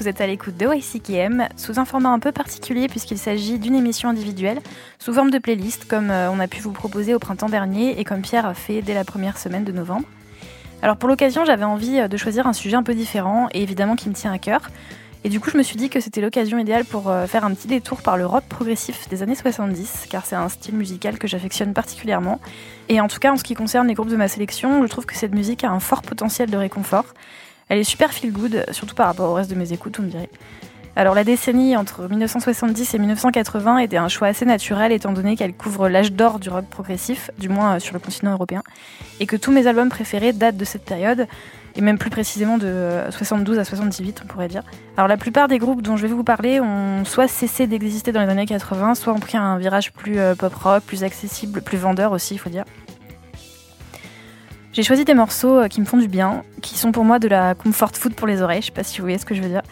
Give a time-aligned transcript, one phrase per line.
[0.00, 3.74] Vous êtes à l'écoute de YCKM sous un format un peu particulier puisqu'il s'agit d'une
[3.74, 4.60] émission individuelle
[4.98, 8.04] sous forme de playlist comme euh, on a pu vous proposer au printemps dernier et
[8.04, 10.06] comme Pierre a fait dès la première semaine de novembre.
[10.82, 13.94] Alors pour l'occasion, j'avais envie euh, de choisir un sujet un peu différent et évidemment
[13.94, 14.62] qui me tient à cœur.
[15.26, 17.54] Et du coup, je me suis dit que c'était l'occasion idéale pour euh, faire un
[17.54, 21.26] petit détour par le rock progressif des années 70, car c'est un style musical que
[21.26, 22.40] j'affectionne particulièrement.
[22.90, 25.06] Et en tout cas, en ce qui concerne les groupes de ma sélection, je trouve
[25.06, 27.06] que cette musique a un fort potentiel de réconfort.
[27.68, 30.08] Elle est super feel good, surtout par rapport au reste de mes écoutes, on me
[30.08, 30.30] dirait.
[30.96, 35.52] Alors la décennie entre 1970 et 1980 était un choix assez naturel étant donné qu'elle
[35.52, 38.62] couvre l'âge d'or du rock progressif, du moins euh, sur le continent européen,
[39.18, 41.26] et que tous mes albums préférés datent de cette période,
[41.74, 44.62] et même plus précisément de 72 euh, à 78 on pourrait dire.
[44.96, 48.22] Alors la plupart des groupes dont je vais vous parler ont soit cessé d'exister dans
[48.22, 51.78] les années 80, soit ont pris un virage plus euh, pop rock, plus accessible, plus
[51.78, 52.64] vendeur aussi il faut dire.
[54.74, 57.28] J'ai choisi des morceaux euh, qui me font du bien, qui sont pour moi de
[57.28, 59.40] la comfort food pour les oreilles, je sais pas si vous voyez ce que je
[59.40, 59.62] veux dire.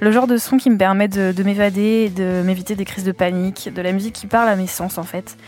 [0.00, 3.12] Le genre de son qui me permet de, de m'évader, de m'éviter des crises de
[3.12, 5.38] panique, de la musique qui parle à mes sens en fait.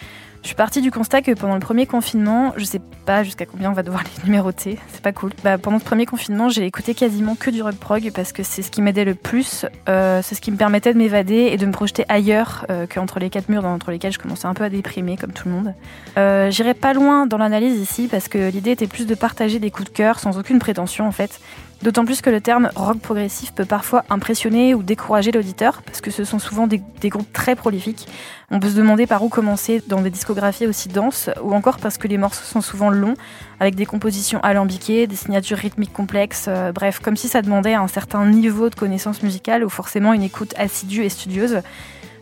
[0.43, 3.71] Je suis partie du constat que pendant le premier confinement, je sais pas jusqu'à combien
[3.71, 5.31] on va devoir les numéroter, c'est pas cool.
[5.45, 8.63] Bah, pendant ce premier confinement, j'ai écouté quasiment que du rock prog parce que c'est
[8.63, 11.65] ce qui m'aidait le plus, euh, c'est ce qui me permettait de m'évader et de
[11.65, 14.69] me projeter ailleurs euh, qu'entre les quatre murs entre lesquels je commençais un peu à
[14.69, 15.75] déprimer comme tout le monde.
[16.19, 19.71] Euh, J'irai pas loin dans l'analyse ici parce que l'idée était plus de partager des
[19.71, 21.41] coups de cœur sans aucune prétention en fait
[21.83, 26.13] D'autant plus que le terme rock progressif peut parfois impressionner ou décourager l'auditeur, parce que
[26.13, 28.07] ce sont souvent des, groupes très prolifiques.
[28.53, 31.99] On peut se demander par où commencer dans des discographies aussi denses, ou encore parce
[31.99, 33.15] que les morceaux sont souvent longs,
[33.59, 37.89] avec des compositions alambiquées, des signatures rythmiques complexes, euh, bref, comme si ça demandait un
[37.89, 41.63] certain niveau de connaissance musicale ou forcément une écoute assidue et studieuse.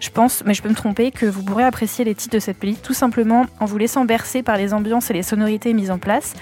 [0.01, 2.57] Je pense, mais je peux me tromper, que vous pourrez apprécier les titres de cette
[2.57, 5.99] playlist tout simplement en vous laissant bercer par les ambiances et les sonorités mises en
[5.99, 6.33] place,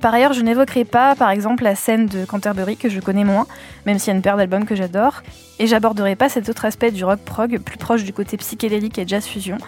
[0.00, 3.46] par ailleurs, je n'évoquerai pas, par exemple, la scène de Canterbury que je connais moins,
[3.86, 5.22] même s'il y a une paire d'albums que j'adore,
[5.58, 9.06] et j'aborderai pas cet autre aspect du rock prog, plus proche du côté psychédélique et
[9.06, 9.58] jazz fusion.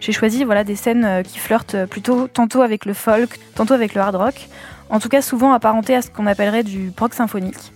[0.00, 3.94] J'ai choisi voilà des scènes euh, qui flirtent plutôt tantôt avec le folk, tantôt avec
[3.94, 4.48] le hard rock,
[4.90, 7.72] en tout cas souvent apparentées à ce qu'on appellerait du prog symphonique.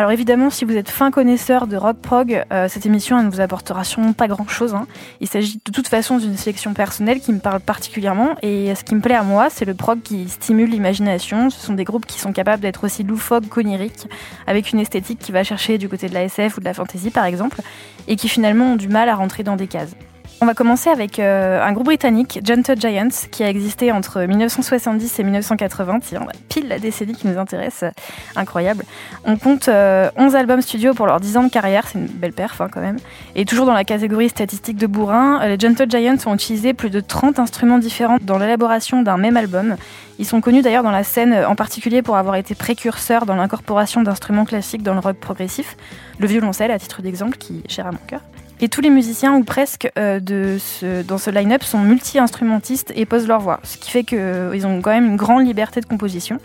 [0.00, 3.40] Alors évidemment, si vous êtes fin connaisseur de rock prog, euh, cette émission ne vous
[3.40, 4.72] apportera sûrement pas grand-chose.
[4.72, 4.86] Hein.
[5.20, 8.36] Il s'agit de toute façon d'une sélection personnelle qui me parle particulièrement.
[8.42, 11.50] Et ce qui me plaît à moi, c'est le prog qui stimule l'imagination.
[11.50, 14.06] Ce sont des groupes qui sont capables d'être aussi loufoques qu'oniriques,
[14.46, 17.10] avec une esthétique qui va chercher du côté de la SF ou de la fantasy
[17.10, 17.60] par exemple,
[18.06, 19.96] et qui finalement ont du mal à rentrer dans des cases.
[20.40, 25.18] On va commencer avec euh, un groupe britannique, Gentle Giants, qui a existé entre 1970
[25.18, 25.98] et 1980.
[26.00, 27.84] Tiens, pile la décennie qui nous intéresse,
[28.36, 28.84] incroyable.
[29.24, 32.32] On compte 11 euh, albums studio pour leurs 10 ans de carrière, c'est une belle
[32.32, 32.98] perf hein, quand même.
[33.34, 36.90] Et toujours dans la catégorie statistique de bourrin, euh, les Gentle Giants ont utilisé plus
[36.90, 39.74] de 30 instruments différents dans l'élaboration d'un même album.
[40.20, 44.02] Ils sont connus d'ailleurs dans la scène en particulier pour avoir été précurseurs dans l'incorporation
[44.02, 45.76] d'instruments classiques dans le rock progressif.
[46.20, 48.20] Le violoncelle, à titre d'exemple, qui est cher à mon cœur.
[48.60, 50.58] Et tous les musiciens, ou presque, euh, de
[51.06, 54.80] dans ce line-up sont multi-instrumentistes et posent leur voix, ce qui fait qu'ils euh, ont
[54.80, 56.40] quand même une grande liberté de composition.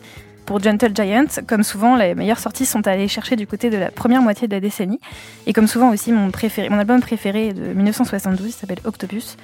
[0.46, 3.90] Pour Gentle Giant, comme souvent, les meilleures sorties sont allées chercher du côté de la
[3.90, 5.00] première moitié de la décennie.
[5.48, 6.30] Et comme souvent aussi, mon,
[6.78, 9.38] album préféré de 1972 s'appelle Octopus.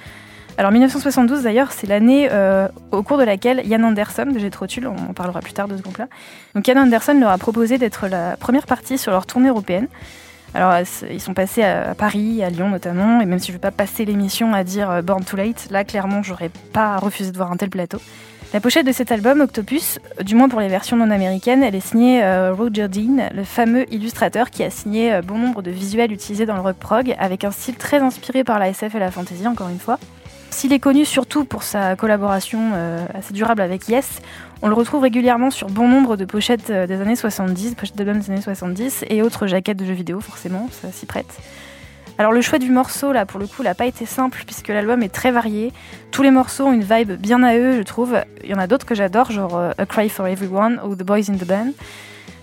[0.58, 4.66] Alors 1972 d'ailleurs, c'est l'année euh, au cours de laquelle Ian Anderson, de J'ai trop
[4.84, 6.08] on en parlera plus tard de ce groupe-là.
[6.54, 9.88] Donc Anderson leur a proposé d'être la première partie sur leur tournée européenne.
[10.54, 10.74] Alors,
[11.08, 13.70] ils sont passés à Paris, à Lyon notamment, et même si je ne veux pas
[13.70, 17.52] passer l'émission à dire euh, Born Too Late, là, clairement, j'aurais pas refusé de voir
[17.52, 17.98] un tel plateau.
[18.52, 21.86] La pochette de cet album, Octopus, du moins pour les versions non américaines, elle est
[21.86, 26.10] signée euh, Roger Dean, le fameux illustrateur qui a signé euh, bon nombre de visuels
[26.10, 29.12] utilisés dans le rock prog, avec un style très inspiré par la SF et la
[29.12, 30.00] fantasy, encore une fois.
[30.50, 32.72] S'il est connu surtout pour sa collaboration
[33.14, 34.20] assez durable avec Yes,
[34.62, 38.18] on le retrouve régulièrement sur bon nombre de pochettes euh, des années 70, pochettes d'albums
[38.18, 41.38] des années 70 et autres jaquettes de jeux vidéo, forcément, ça s'y prête.
[42.18, 45.02] Alors le choix du morceau, là, pour le coup, n'a pas été simple puisque l'album
[45.02, 45.72] est très varié.
[46.10, 48.18] Tous les morceaux ont une vibe bien à eux, je trouve.
[48.44, 51.02] Il y en a d'autres que j'adore, genre euh, A Cry for Everyone ou The
[51.02, 51.70] Boys in the Band.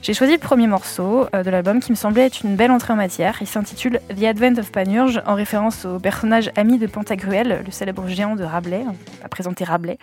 [0.02, 2.94] J'ai choisi le premier morceau euh, de l'album qui me semblait être une belle entrée
[2.94, 3.38] en matière.
[3.42, 8.08] Il s'intitule The Advent of Panurge en référence au personnage ami de Pantagruel, le célèbre
[8.08, 8.86] géant de Rabelais,
[9.24, 10.00] à présenter Rabelais.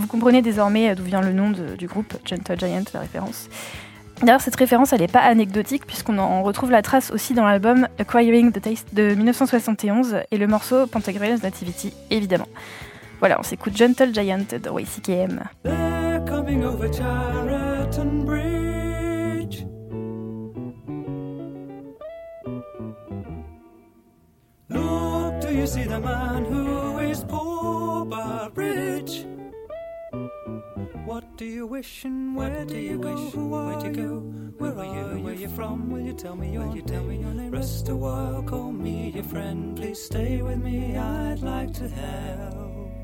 [0.00, 3.50] Vous comprenez désormais d'où vient le nom du groupe Gentle Giant, la référence.
[4.22, 7.86] D'ailleurs, cette référence, elle n'est pas anecdotique, puisqu'on en retrouve la trace aussi dans l'album
[7.98, 12.48] Acquiring the Taste de 1971 et le morceau Pantagruel's Nativity, évidemment.
[13.18, 15.42] Voilà, on s'écoute Gentle Giant de YCKM.
[31.10, 33.16] What do you wish and where do you go?
[33.16, 34.20] Who are you go?
[34.58, 35.24] Where are you?
[35.24, 35.90] Where you from?
[35.90, 37.50] Will you tell me your you tell me your name?
[37.50, 39.76] Rest a while, call me your friend.
[39.76, 40.96] Please stay with me.
[40.96, 42.94] I'd like to help.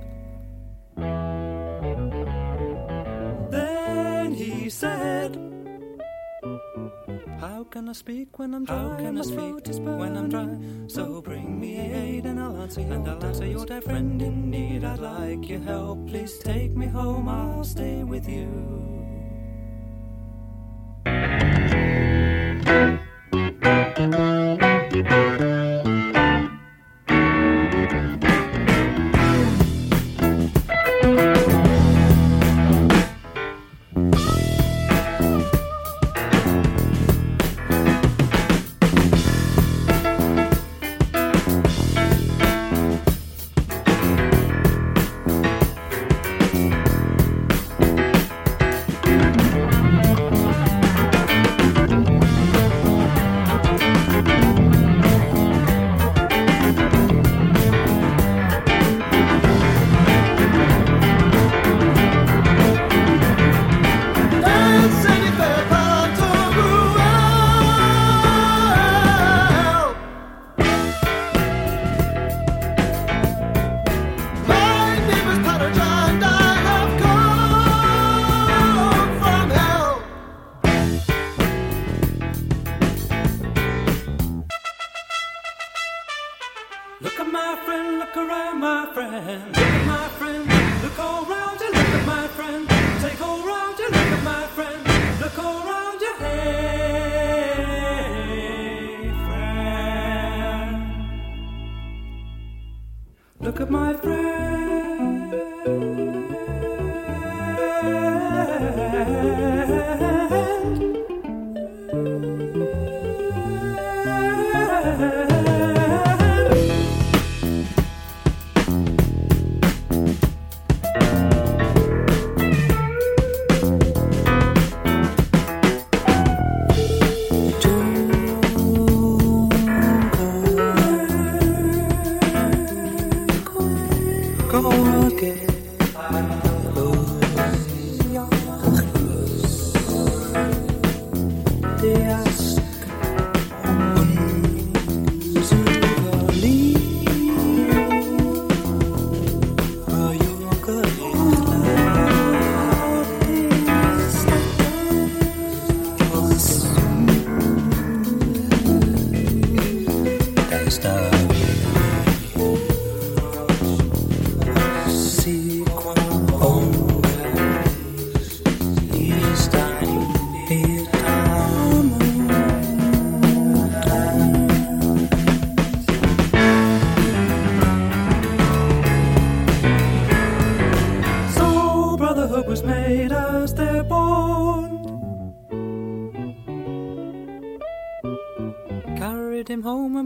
[3.50, 5.55] Then he said.
[7.40, 8.76] How can I speak when I'm dry?
[8.76, 10.48] How can I speak when I'm dry?
[10.86, 14.50] So bring me aid and I'll answer your and I'll answer your dear friend in
[14.50, 14.84] need.
[14.84, 16.08] I'd like your help.
[16.08, 17.28] Please take me home.
[17.28, 18.95] I'll stay with you.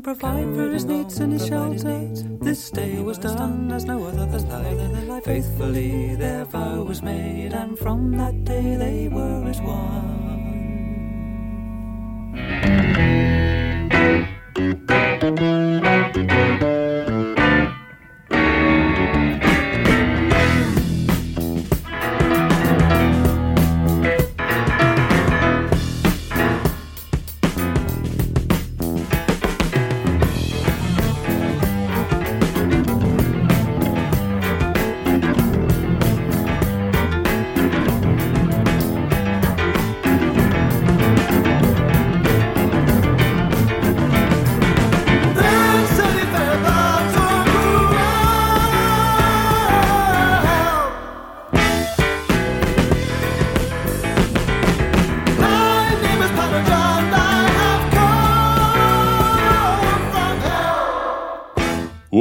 [0.03, 2.09] Provide for his needs and his shelter.
[2.41, 5.25] This day was done as no other than life.
[5.25, 10.20] Faithfully their vow was made, and from that day they were as one.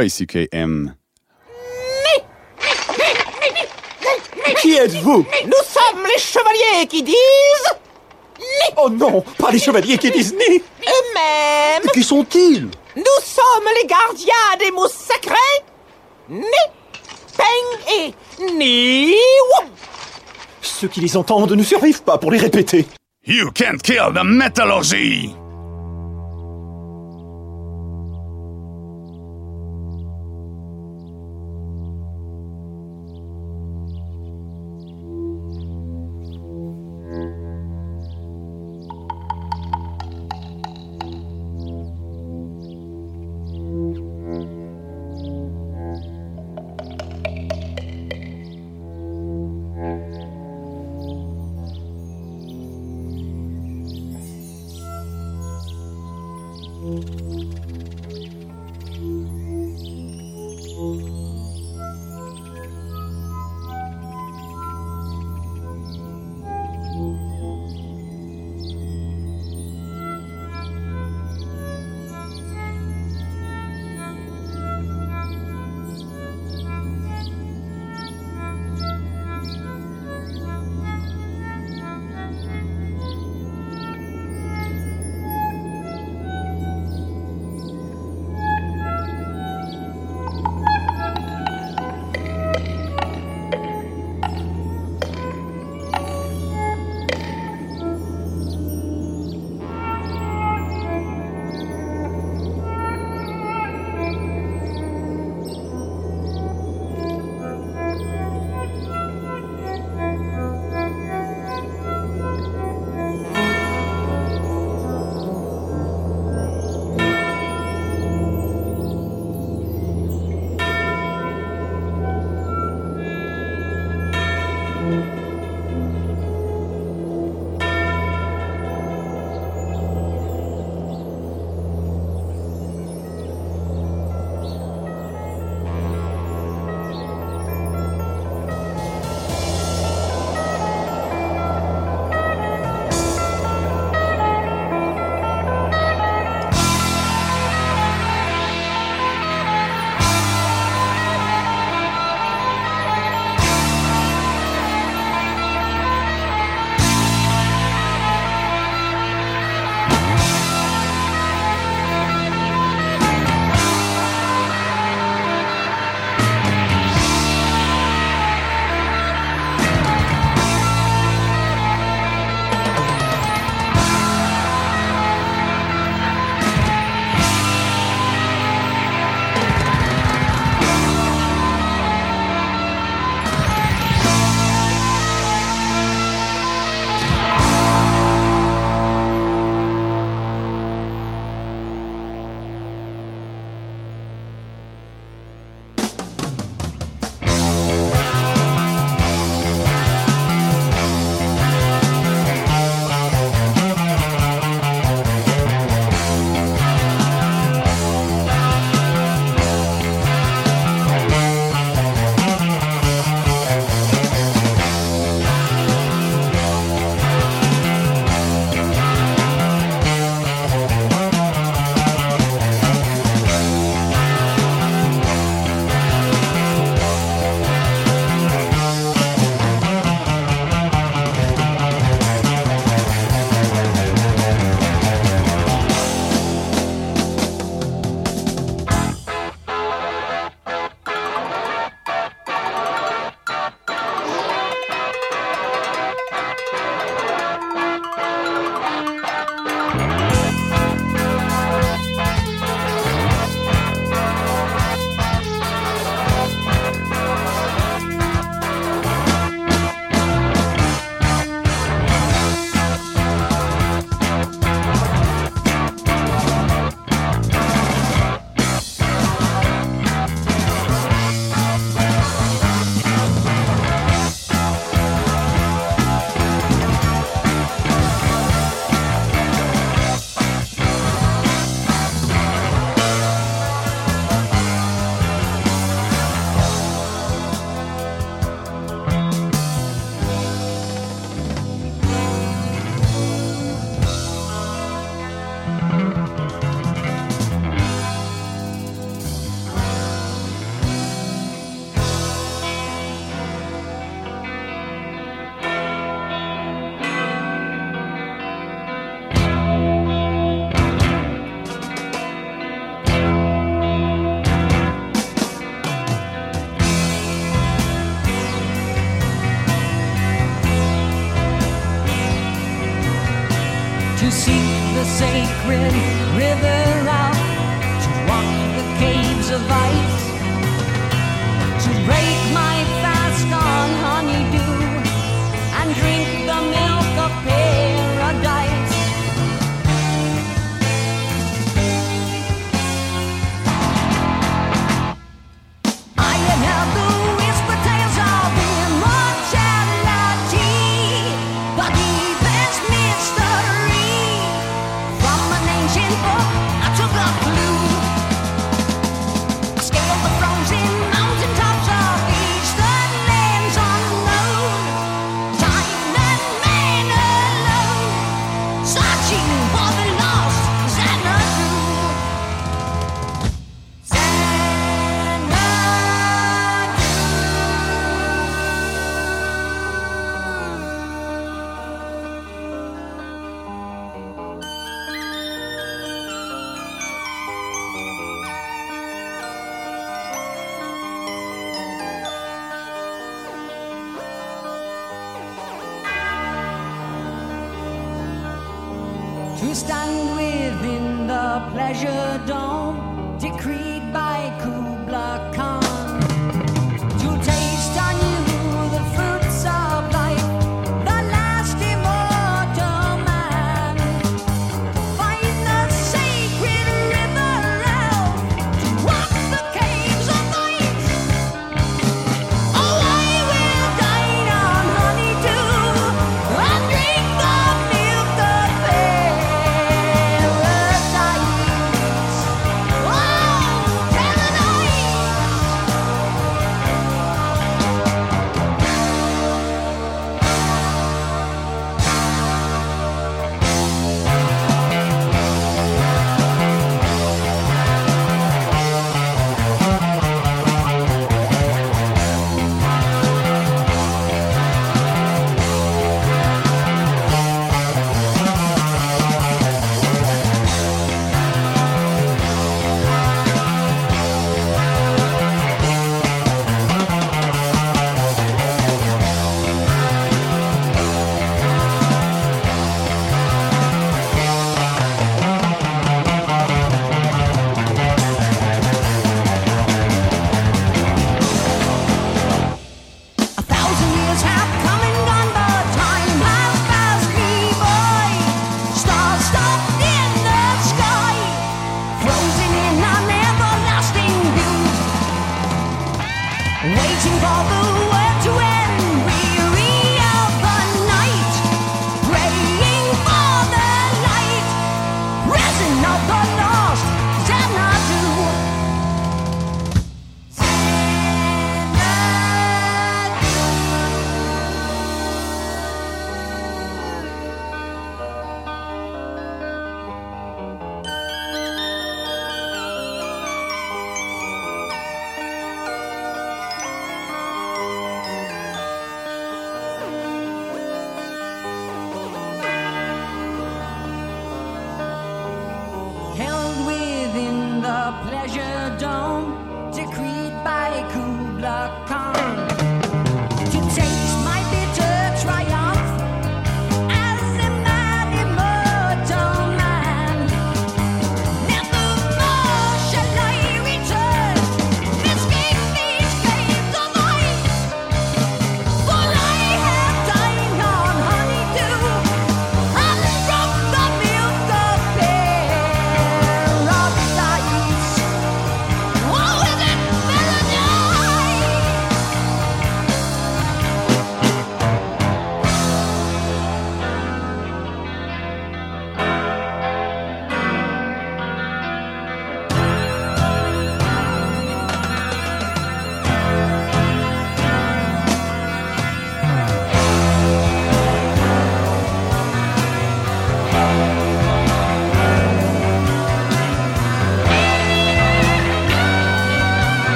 [0.00, 0.94] YCKM.
[4.60, 5.26] Qui êtes-vous?
[5.44, 7.16] Nous sommes les chevaliers qui disent...
[8.76, 10.56] Oh non, pas les chevaliers qui disent ni.
[10.56, 11.90] Eux-mêmes.
[11.92, 12.68] Qui sont-ils?
[12.96, 15.34] Nous sommes les gardiens des mots sacrés
[16.28, 16.44] Ni,
[17.36, 18.14] Peng et
[18.56, 19.14] Ni
[20.60, 22.86] Ceux qui les entendent ne survivent pas pour les répéter.
[23.26, 25.34] You can't kill the metallurgy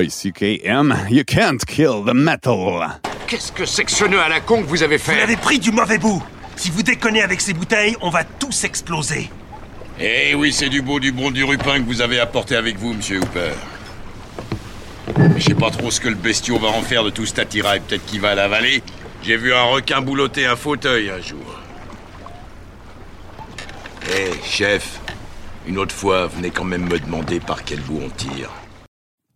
[0.00, 3.00] You can't kill the metal.
[3.26, 5.36] Qu'est-ce que c'est que ce nœud à la con que vous avez Vous fait l'avez
[5.36, 6.22] pris du mauvais bout.
[6.56, 9.28] Si vous déconnez avec ces bouteilles, on va tous exploser.
[10.00, 12.94] Eh oui, c'est du beau, du bon, du rupin que vous avez apporté avec vous,
[12.94, 13.52] monsieur Hooper.
[15.36, 17.80] Je sais pas trop ce que le bestiau va en faire de tout cet attirail.
[17.80, 18.82] Peut-être qu'il va l'avaler.
[19.22, 21.60] J'ai vu un requin boulotter un fauteuil un jour.
[24.16, 25.00] Eh, chef,
[25.66, 28.50] une autre fois, venez quand même me demander par quel bout on tire.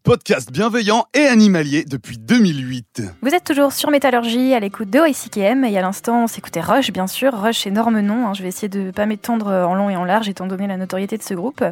[0.05, 3.03] Podcast bienveillant et animalier depuis 2008.
[3.23, 6.91] Vous êtes toujours sur Métallurgie à l'écoute de OICKM et à l'instant on s'écoutait Rush
[6.91, 7.33] bien sûr.
[7.33, 8.35] Rush énorme nom, hein.
[8.35, 11.17] je vais essayer de pas m'étendre en long et en large étant donné la notoriété
[11.17, 11.63] de ce groupe.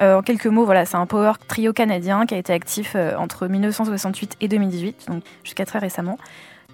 [0.00, 3.16] Euh, en quelques mots, voilà, c'est un power trio canadien qui a été actif euh,
[3.16, 6.18] entre 1968 et 2018, donc jusqu'à très récemment.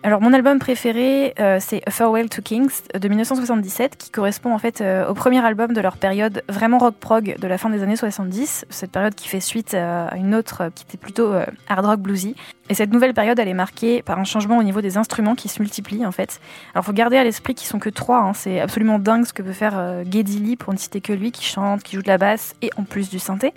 [0.03, 4.59] Alors mon album préféré, euh, c'est A Farewell to Kings de 1977, qui correspond en
[4.59, 7.83] fait euh, au premier album de leur période vraiment rock prog de la fin des
[7.83, 8.65] années 70.
[8.71, 11.35] Cette période qui fait suite euh, à une autre qui était plutôt
[11.69, 12.35] hard rock bluesy.
[12.71, 15.49] Et cette nouvelle période, elle est marquée par un changement au niveau des instruments qui
[15.49, 16.41] se multiplient en fait.
[16.73, 18.21] Alors faut garder à l'esprit qu'ils sont que trois.
[18.21, 18.33] Hein.
[18.33, 21.45] C'est absolument dingue ce que peut faire Geddy Lee pour ne citer que lui, qui
[21.45, 23.53] chante, qui joue de la basse et en plus du synthé.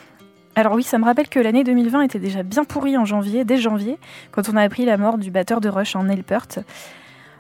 [0.56, 3.58] Alors oui, ça me rappelle que l'année 2020 était déjà bien pourrie en janvier, dès
[3.58, 3.98] janvier,
[4.32, 6.60] quand on a appris la mort du batteur de Rush en Neil Peart.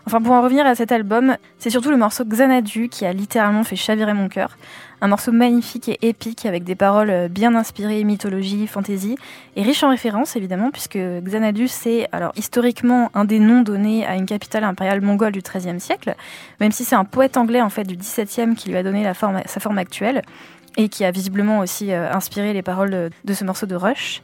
[0.05, 3.63] Enfin, pour en revenir à cet album, c'est surtout le morceau Xanadu qui a littéralement
[3.63, 4.57] fait chavirer mon cœur.
[4.99, 9.15] Un morceau magnifique et épique avec des paroles bien inspirées mythologie, fantasy
[9.55, 14.15] et riche en références évidemment puisque Xanadu c'est alors historiquement un des noms donnés à
[14.15, 16.15] une capitale impériale mongole du XIIIe siècle,
[16.59, 19.09] même si c'est un poète anglais en fait du XVIIe qui lui a donné
[19.45, 20.21] sa forme actuelle
[20.77, 24.21] et qui a visiblement aussi euh, inspiré les paroles de ce morceau de Rush.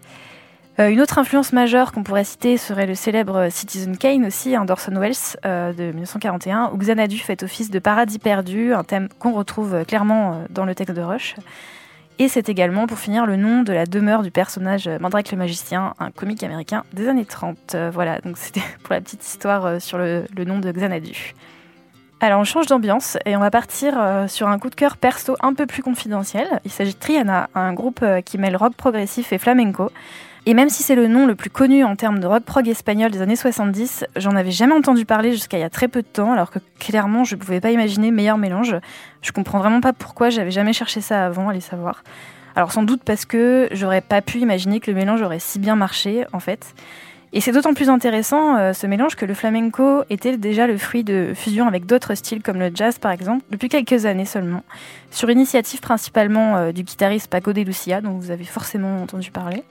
[0.80, 4.66] Euh, une autre influence majeure qu'on pourrait citer serait le célèbre Citizen Kane aussi, un
[4.66, 5.14] d'Orson Welles
[5.46, 10.44] euh, de 1941, où Xanadu fait office de paradis perdu, un thème qu'on retrouve clairement
[10.50, 11.36] dans le texte de Rush.
[12.18, 15.94] Et c'est également, pour finir, le nom de la demeure du personnage Mandrake le magicien,
[16.00, 17.78] un comique américain des années 30.
[17.94, 21.34] voilà, donc c'était pour la petite histoire sur le nom de Xanadu.
[22.22, 25.38] Alors on change d'ambiance et on va partir euh, sur un coup de cœur perso
[25.40, 26.60] un peu plus confidentiel.
[26.66, 29.90] Il s'agit de Triana, un groupe euh, qui mêle rock progressif et flamenco.
[30.46, 33.10] Et même si c'est le nom le plus connu en termes de rock prog espagnol
[33.10, 36.08] des années 70, j'en avais jamais entendu parler jusqu'à il y a très peu de
[36.08, 38.76] temps, alors que clairement je ne pouvais pas imaginer meilleur mélange.
[39.22, 42.04] Je comprends vraiment pas pourquoi j'avais jamais cherché ça avant, allez savoir.
[42.58, 45.78] Alors sans doute parce que j'aurais pas pu imaginer que le mélange aurait si bien
[45.78, 46.74] marché en fait.
[47.32, 51.04] Et c'est d'autant plus intéressant euh, ce mélange que le flamenco était déjà le fruit
[51.04, 54.64] de fusion avec d'autres styles comme le jazz par exemple, depuis quelques années seulement,
[55.12, 59.64] sur initiative principalement euh, du guitariste Paco de Lucia, dont vous avez forcément entendu parler.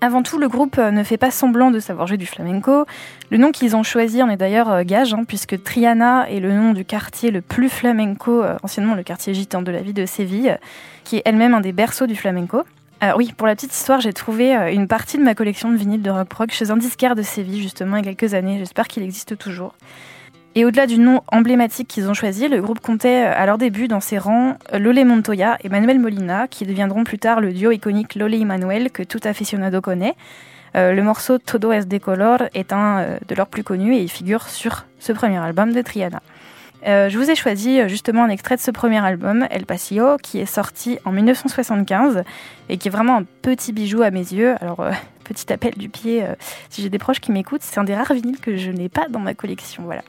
[0.00, 2.84] Avant tout, le groupe euh, ne fait pas semblant de savoir jouer du flamenco.
[3.30, 6.72] Le nom qu'ils ont choisi en est d'ailleurs gage, hein, puisque Triana est le nom
[6.72, 10.58] du quartier le plus flamenco, anciennement le quartier gitan de la ville de Séville,
[11.04, 12.64] qui est elle-même un des berceaux du flamenco.
[13.00, 15.76] Alors oui, pour la petite histoire, j'ai trouvé euh, une partie de ma collection de
[15.76, 18.58] vinyles de rock prog chez un disquaire de Séville, justement, il y a quelques années.
[18.58, 19.74] J'espère qu'il existe toujours.
[20.56, 23.86] Et au-delà du nom emblématique qu'ils ont choisi, le groupe comptait euh, à leur début
[23.86, 27.70] dans ses rangs euh, Lole Montoya et Manuel Molina, qui deviendront plus tard le duo
[27.70, 30.16] iconique Lole y Manuel que tout aficionado connaît.
[30.74, 34.48] le morceau Todo es de color est un de leurs plus connus et il figure
[34.48, 36.20] sur ce premier album de Triana.
[36.86, 40.16] Euh, je vous ai choisi euh, justement un extrait de ce premier album, El Pasillo,
[40.22, 42.22] qui est sorti en 1975
[42.68, 44.54] et qui est vraiment un petit bijou à mes yeux.
[44.60, 44.92] Alors, euh,
[45.24, 46.24] petit appel du pied,
[46.70, 49.08] si j'ai des proches qui m'écoutent, c'est un des rares vinyles que je n'ai pas
[49.08, 49.82] dans ma collection.
[49.84, 50.02] Voilà.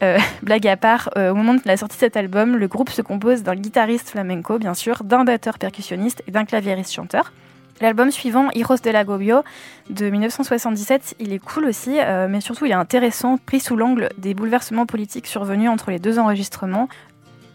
[0.42, 3.44] blague à part, au moment de la sortie de cet album, le groupe se compose
[3.44, 7.32] d'un guitariste flamenco, bien sûr, d'un batteur percussionniste et d'un claviériste chanteur.
[7.80, 9.42] L'album suivant, Heroes de la Gobio,
[9.90, 14.08] de 1977, il est cool aussi, euh, mais surtout il est intéressant, pris sous l'angle
[14.18, 16.88] des bouleversements politiques survenus entre les deux enregistrements.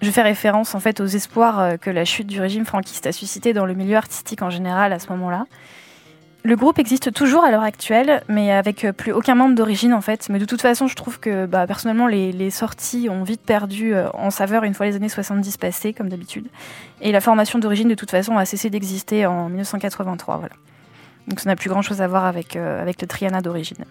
[0.01, 3.11] Je fais référence en fait aux espoirs euh, que la chute du régime franquiste a
[3.11, 5.45] suscité dans le milieu artistique en général à ce moment-là.
[6.45, 10.27] Le groupe existe toujours à l'heure actuelle, mais avec plus aucun membre d'origine en fait.
[10.27, 14.09] Mais de toute façon, je trouve que bah, personnellement, les, sorties ont vite perdu euh,
[14.13, 16.47] en saveur une fois les années 70 passées, comme d'habitude.
[16.99, 20.35] Et la formation d'origine, de toute façon, a cessé d'exister en 1983.
[20.35, 20.53] Voilà.
[21.29, 23.85] Donc ça n'a plus grand-chose à voir avec, euh, avec le Triana d'origine.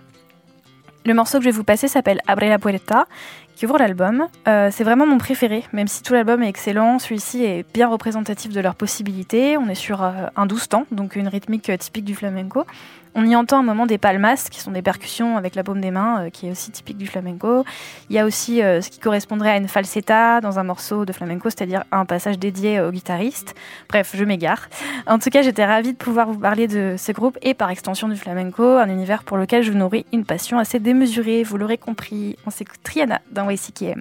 [1.04, 3.06] Le morceau que je vais vous passer s'appelle Abre la Puerta,
[3.54, 4.26] qui ouvre l'album.
[4.48, 8.52] Euh, c'est vraiment mon préféré, même si tout l'album est excellent, celui-ci est bien représentatif
[8.52, 9.56] de leurs possibilités.
[9.56, 12.64] On est sur euh, un douze temps, donc une rythmique euh, typique du flamenco.
[13.14, 15.90] On y entend un moment des palmas, qui sont des percussions avec la paume des
[15.90, 17.64] mains, euh, qui est aussi typique du flamenco.
[18.08, 21.12] Il y a aussi euh, ce qui correspondrait à une falsetta dans un morceau de
[21.12, 23.54] flamenco, c'est-à-dire un passage dédié au guitariste.
[23.88, 24.68] Bref, je m'égare.
[25.06, 28.08] En tout cas, j'étais ravie de pouvoir vous parler de ce groupe et par extension
[28.08, 32.36] du flamenco, un univers pour lequel je nourris une passion assez démesurée, vous l'aurez compris.
[32.46, 34.00] On s'écoute Triana d'un YCKM.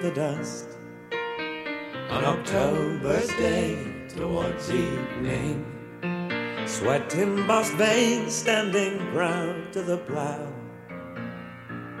[0.00, 0.68] The dust
[2.08, 5.66] on October's day towards evening.
[6.66, 10.52] Sweat embossed veins standing proud to the plow.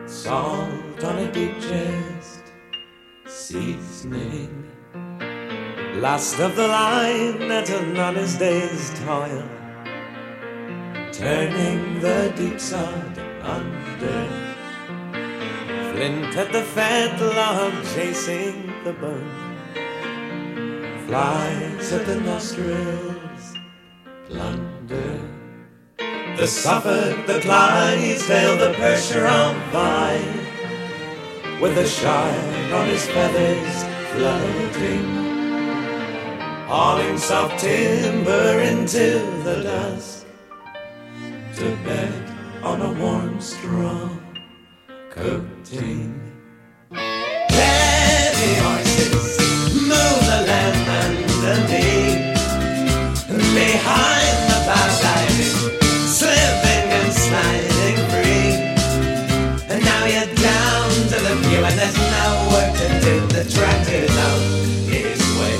[0.06, 2.52] Salt on a deep chest,
[3.26, 4.70] seasoning.
[5.96, 9.48] Last of the line at an honest day's toil.
[11.10, 14.47] Turning the deep sod under.
[15.98, 19.32] Flint at the fat log chasing the bone.
[21.08, 23.56] Flies at the nostrils,
[24.28, 25.20] plunder.
[26.36, 33.82] The Suffolk, the Clydesdale, the Percheron vine, with the shine on his feathers
[34.12, 35.04] floating,
[36.68, 40.26] hauling soft timber into the dusk,
[41.56, 42.30] to bed
[42.62, 44.08] on a warm straw
[45.18, 46.14] coating.
[48.62, 49.38] Horses
[49.90, 52.22] move the land underneath.
[53.26, 54.58] Behind the
[55.02, 55.56] diving,
[56.06, 58.50] slipping and sliding free.
[59.70, 61.34] And now you're down to the
[61.66, 61.98] and there's
[63.02, 63.14] to.
[63.36, 64.42] The tractor's out
[64.94, 65.56] his way.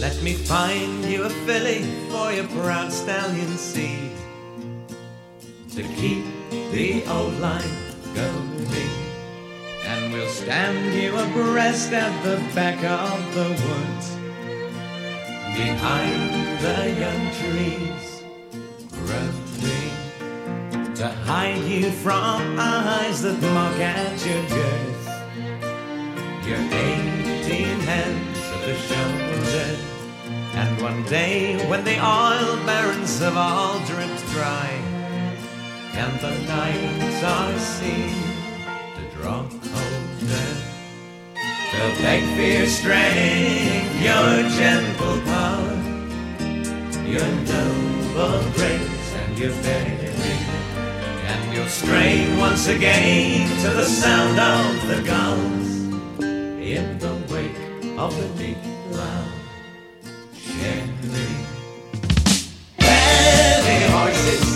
[0.00, 4.12] Let me find you a filly for your proud stallion seed
[5.74, 6.24] to keep
[6.72, 7.79] the old line
[9.86, 14.16] And we'll stand you abreast at the back of the woods,
[15.56, 18.22] behind the young trees,
[18.92, 19.50] growing
[20.94, 25.06] to hide you from eyes that mock at your girth.
[26.46, 29.76] Your eighteen hands at the shoulder.
[30.54, 34.78] And one day when the oil barons have all dripped dry,
[35.94, 38.14] and the nights are seen
[38.94, 40.50] to draw colder.
[41.72, 45.76] They'll beg for your strength, your gentle power,
[47.06, 49.98] your noble grace, and your bearing.
[51.26, 55.68] And you'll strain once again to the sound of the guns
[56.22, 58.58] in the wake of the deep
[58.90, 59.28] loud
[60.34, 60.98] sharing.
[62.78, 64.49] Heavy horses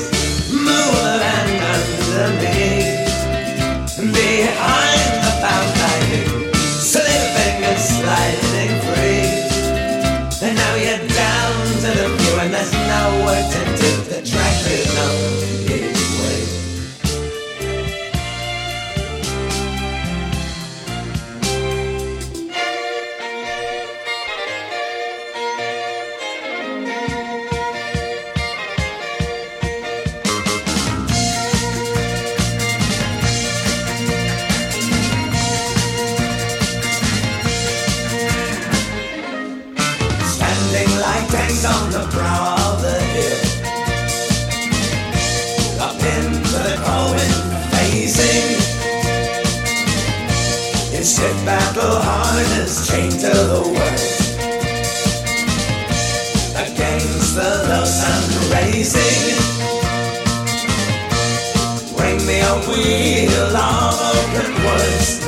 [11.14, 13.91] down to the view, and there's no work to do.
[14.11, 15.64] The on its
[62.77, 65.24] wheel of open.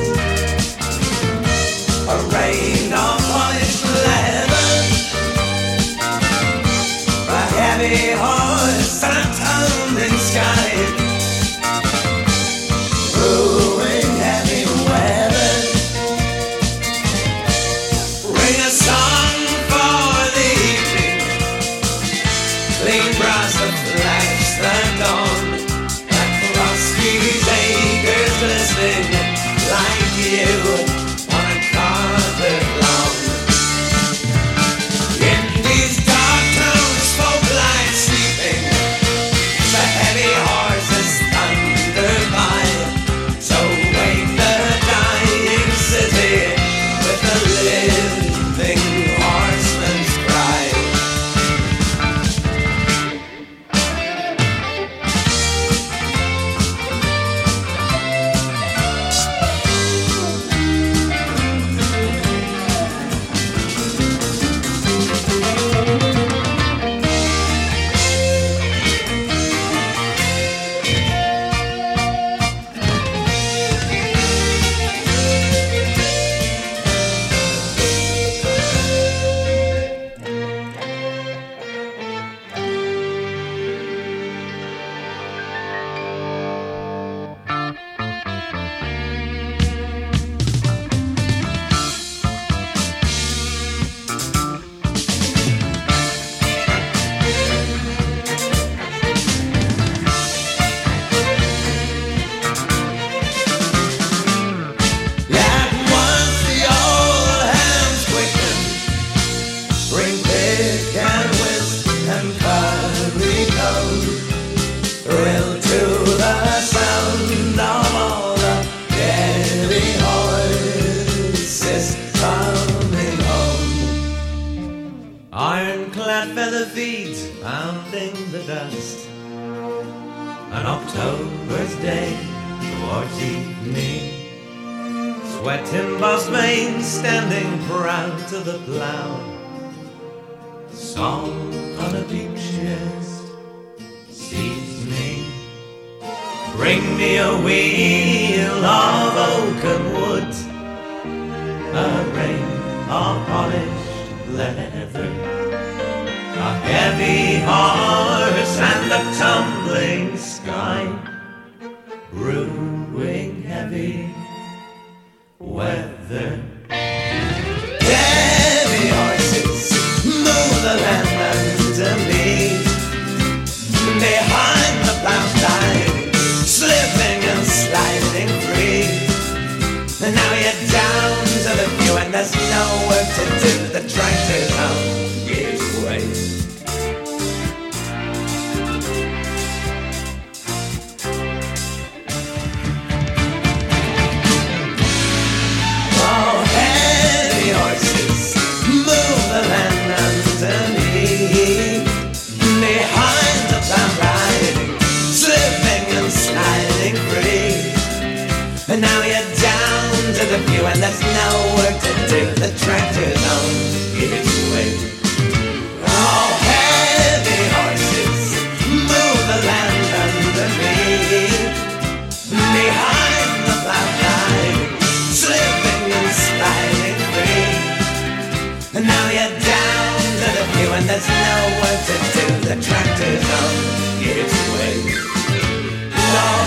[232.56, 233.52] The tractor's on
[234.00, 234.74] its way.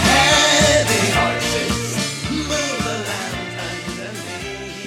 [0.10, 1.88] Heavy horses
[2.32, 3.60] move the land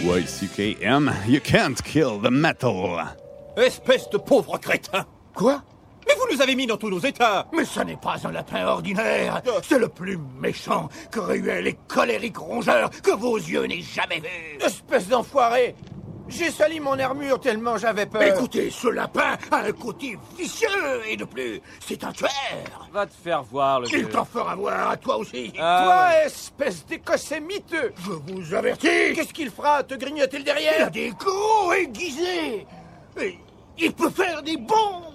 [0.02, 0.50] underneath.
[0.50, 2.98] YCKM, you can't kill the metal.
[3.56, 5.62] Espèce de pauvre crétin Quoi?
[6.08, 8.66] Mais vous nous avez mis dans tous nos états Mais ce n'est pas un lapin
[8.66, 14.58] ordinaire, c'est le plus méchant, cruel et colérique rongeur que vos yeux n'aient jamais vu.
[14.60, 15.76] Espèce d'enfoiré
[16.32, 20.68] J'ai sali mon armure tellement j'avais peur Écoutez, ce lapin a un côté vicieux
[21.08, 22.30] et de plus, c'est un tueur.
[22.92, 25.52] Va te faire voir, le Il t'en fera voir à toi aussi.
[25.58, 30.50] Ah, Toi, espèce d'écossais miteux Je vous avertis, Qu'est-ce qu'il fera Te grignoter le il
[30.50, 32.66] a derrière des gros aiguisés.
[33.20, 33.38] Et
[33.78, 35.14] il peut faire des bonds.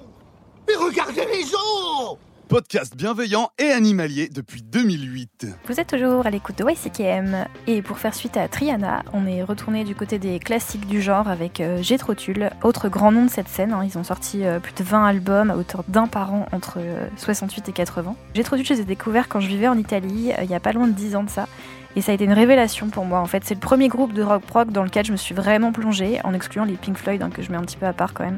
[0.69, 2.17] Et regardez les os
[2.47, 5.47] podcast bienveillant et animalier depuis 2008.
[5.67, 9.43] Vous êtes toujours à l'écoute de YCKM et pour faire suite à Triana, on est
[9.43, 13.29] retourné du côté des classiques du genre avec euh, Jethro Tull, autre grand nom de
[13.29, 13.73] cette scène.
[13.73, 13.83] hein.
[13.83, 17.07] Ils ont sorti euh, plus de 20 albums à hauteur d'un par an entre euh,
[17.17, 18.15] 68 et 80.
[18.33, 20.59] Jethro Tull, je les ai découverts quand je vivais en Italie, euh, il y a
[20.61, 21.47] pas loin de 10 ans de ça.
[21.95, 23.19] Et ça a été une révélation pour moi.
[23.19, 25.71] En fait, c'est le premier groupe de rock prog dans lequel je me suis vraiment
[25.71, 28.13] plongée, en excluant les Pink Floyd, hein, que je mets un petit peu à part
[28.13, 28.37] quand même.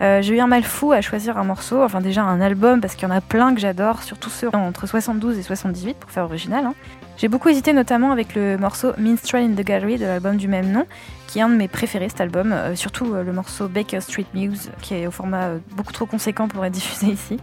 [0.00, 2.94] Euh, j'ai eu un mal fou à choisir un morceau, enfin déjà un album, parce
[2.94, 6.24] qu'il y en a plein que j'adore, surtout ceux entre 72 et 78 pour faire
[6.24, 6.64] original.
[6.66, 6.74] hein.
[7.16, 10.70] J'ai beaucoup hésité notamment avec le morceau Minstrel in the Gallery de l'album du même
[10.70, 10.86] nom,
[11.26, 14.26] qui est un de mes préférés cet album, euh, surtout euh, le morceau Baker Street
[14.34, 17.38] Muse, qui est au format beaucoup trop conséquent pour être diffusé ici.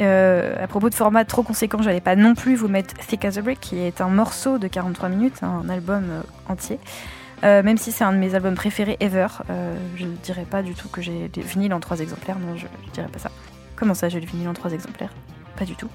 [0.00, 3.42] À propos de format trop conséquent, j'allais pas non plus vous mettre Thick as a
[3.42, 6.04] Brick, qui est un morceau de 43 minutes, hein, un album
[6.48, 6.78] entier.
[7.44, 10.62] Euh, même si c'est un de mes albums préférés ever, euh, je ne dirais pas
[10.62, 13.30] du tout que j'ai des vinyles en trois exemplaires, non, je, je dirais pas ça.
[13.76, 15.12] Comment ça, j'ai le vinyle en trois exemplaires?
[15.56, 15.88] Pas du tout.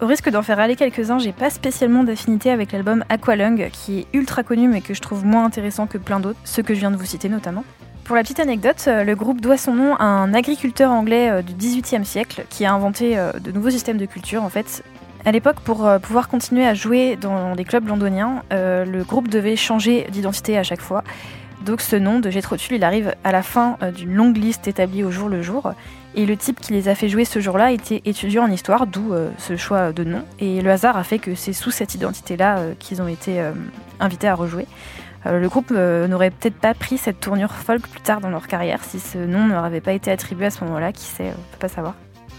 [0.00, 4.06] Au risque d'en faire aller quelques-uns, j'ai pas spécialement d'affinité avec l'album Aqualung, qui est
[4.12, 6.90] ultra connu mais que je trouve moins intéressant que plein d'autres, ceux que je viens
[6.90, 7.64] de vous citer notamment.
[8.04, 11.54] Pour la petite anecdote, euh, le groupe doit son nom à un agriculteur anglais du
[11.54, 14.44] XVIIIe siècle qui a inventé de nouveaux systèmes de culture.
[14.44, 14.84] En fait,
[15.26, 19.26] à l'époque, pour euh, pouvoir continuer à jouer dans des clubs londoniens, euh, le groupe
[19.26, 21.02] devait changer d'identité à chaque fois.
[21.64, 25.02] Donc ce nom de Jethro Tull, arrive à la fin euh, d'une longue liste établie
[25.02, 25.72] au jour le jour.
[26.14, 29.12] Et le type qui les a fait jouer ce jour-là était étudiant en histoire, d'où
[29.36, 30.22] ce choix de nom.
[30.38, 33.42] Et le hasard a fait que c'est sous cette identité-là qu'ils ont été
[34.00, 34.66] invités à rejouer.
[35.26, 38.98] Le groupe n'aurait peut-être pas pris cette tournure folk plus tard dans leur carrière si
[38.98, 41.58] ce nom ne leur avait pas été attribué à ce moment-là, qui sait, on peut
[41.60, 41.96] pas savoir.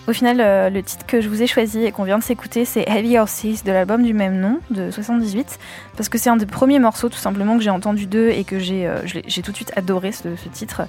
[0.07, 2.63] Au final, euh, le titre que je vous ai choisi et qu'on vient de s'écouter,
[2.63, 5.59] c'est Heavy Horses de l'album du même nom, de 78,
[5.97, 8.57] parce que c'est un des premiers morceaux tout simplement que j'ai entendu d'eux et que
[8.57, 9.01] j'ai euh,
[9.43, 10.83] tout de suite adoré ce, titre.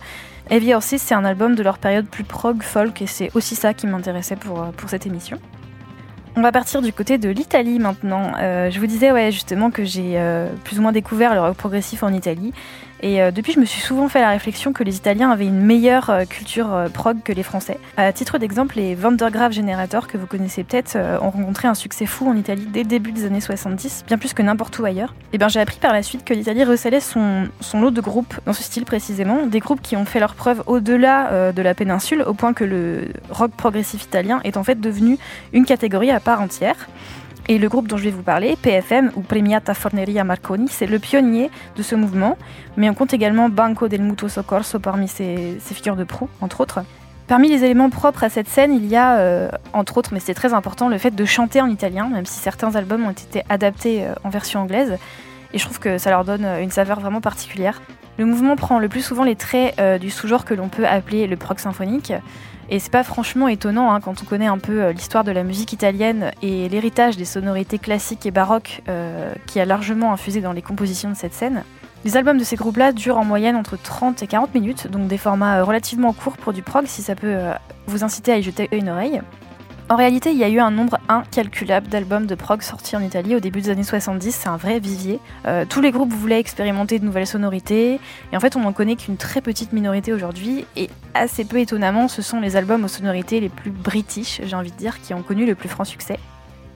[0.51, 3.75] Heavy Horses, c'est un album de leur période plus prog folk et c'est aussi ça
[3.75, 5.41] qui m'intéressait pour, euh, cette émission.
[6.37, 8.31] On va partir du côté de l'Italie maintenant.
[8.39, 10.23] Je vous disais ouais justement que j'ai
[10.63, 12.53] plus ou moins découvert le rock progressif en Italie.
[13.01, 15.61] Et euh, depuis, je me suis souvent fait la réflexion que les Italiens avaient une
[15.61, 17.79] meilleure euh, culture euh, prog que les Français.
[17.97, 22.29] À titre d'exemple, les Vandergraaf Generator, que vous connaissez peut-être, ont rencontré un succès fou
[22.29, 25.15] en Italie dès le début des années 70, bien plus que n'importe où ailleurs.
[25.33, 28.53] Et bien, j'ai appris par la suite que l'Italie recelait son, lot de groupes dans
[28.53, 32.35] ce style précisément, des groupes qui ont fait leur preuve au-delà de la péninsule, au
[32.35, 35.19] point que le rock progressif italien est en fait devenu
[35.53, 36.89] une catégorie à part entière.
[37.51, 40.99] Et le groupe dont je vais vous parler, PFM ou Premiata Forneria Marconi, c'est le
[40.99, 42.37] pionnier de ce mouvement,
[42.77, 46.81] mais on compte également Banco del Mutuo Soccorso parmi ses, figures de proue, entre autres.
[47.27, 50.35] Parmi les éléments propres à cette scène, il y a, euh, entre autres, mais c'est
[50.35, 54.05] très important, le fait de chanter en italien, même si certains albums ont été adaptés
[54.05, 54.99] euh, en version anglaise.
[55.55, 57.81] Et je trouve que ça leur donne euh, une saveur vraiment particulière.
[58.19, 61.37] Le mouvement prend le plus souvent les traits du sous-genre que l'on peut appeler le
[61.37, 62.13] prog symphonique.
[62.71, 65.43] Et c'est pas franchement étonnant hein, quand on connaît un peu euh, l'histoire de la
[65.43, 70.53] musique italienne et l'héritage des sonorités classiques et baroques euh, qui a largement infusé dans
[70.53, 71.65] les compositions de cette scène.
[72.05, 75.19] Les albums de ces groupes-là durent en moyenne entre 30 et 40 minutes, donc des
[75.19, 77.37] formats euh, relativement courts pour du prog si ça peut
[77.87, 79.23] vous inciter à y jeter une oreille.
[79.91, 83.35] En réalité, il y a eu un nombre incalculable d'albums de prog sortis en Italie
[83.35, 85.19] au début des années 70, c'est un vrai vivier.
[85.47, 87.99] Euh, tous les groupes voulaient expérimenter de nouvelles sonorités,
[88.31, 92.07] et en fait on n'en connaît qu'une très petite minorité aujourd'hui, et assez peu étonnamment,
[92.07, 95.23] ce sont les albums aux sonorités les plus british, j'ai envie de dire, qui ont
[95.23, 96.19] connu le plus franc succès.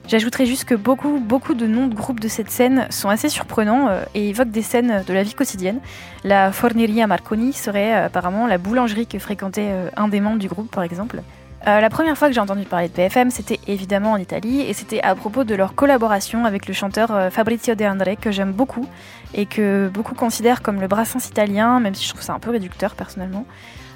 [0.07, 3.89] J'ajouterais juste que beaucoup, beaucoup de noms de groupes de cette scène sont assez surprenants
[3.89, 5.81] euh, et évoquent des scènes de la vie quotidienne.
[6.23, 10.71] La Forneria Marconi serait euh, apparemment la boulangerie que fréquentait un des membres du groupe,
[10.71, 11.21] par exemple.
[11.65, 14.73] Euh, la première fois que j'ai entendu parler de PFM, c'était évidemment en Italie et
[14.73, 18.51] c'était à propos de leur collaboration avec le chanteur euh, Fabrizio De André que j'aime
[18.51, 18.85] beaucoup
[19.33, 22.51] et que beaucoup considèrent comme le Brassens italien, même si je trouve ça un peu
[22.51, 23.45] réducteur personnellement.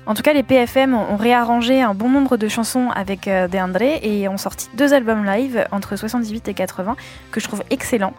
[0.05, 3.57] En tout cas, les PFM ont réarrangé un bon nombre de chansons avec euh, De
[3.57, 6.95] André et ont sorti deux albums live entre 78 et 80
[7.31, 8.13] que je trouve excellents.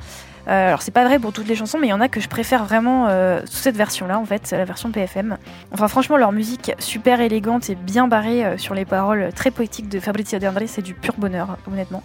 [0.49, 2.21] Euh, alors c'est pas vrai pour toutes les chansons, mais il y en a que
[2.21, 5.37] je préfère vraiment euh, sous cette version-là, en fait, la version PFM.
[5.73, 9.91] Enfin franchement, leur musique super élégante et bien barrée euh, sur les paroles très poétiques
[9.91, 12.03] de Fabrizio De André, c'est du pur bonheur, honnêtement.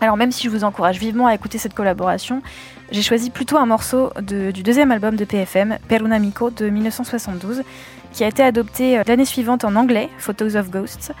[0.00, 2.42] Alors même si je vous encourage vivement à écouter cette collaboration,
[2.92, 7.62] j'ai choisi plutôt un morceau du deuxième album de PFM, Per un amico de 1972,
[8.12, 11.12] qui a été adopté l'année suivante en anglais, Photos of Ghosts,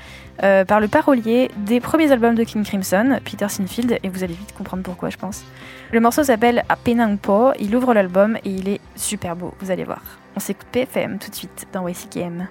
[0.42, 4.34] euh, par le parolier des premiers albums de King Crimson, Peter Sinfield, et vous allez
[4.34, 5.44] vite comprendre pourquoi je pense.
[5.92, 9.70] Le morceau s'appelle Appena un po', il ouvre l'album et il est super beau, vous
[9.70, 10.02] allez voir.
[10.36, 12.48] On s'écoute PFM tout de suite dans YCKM.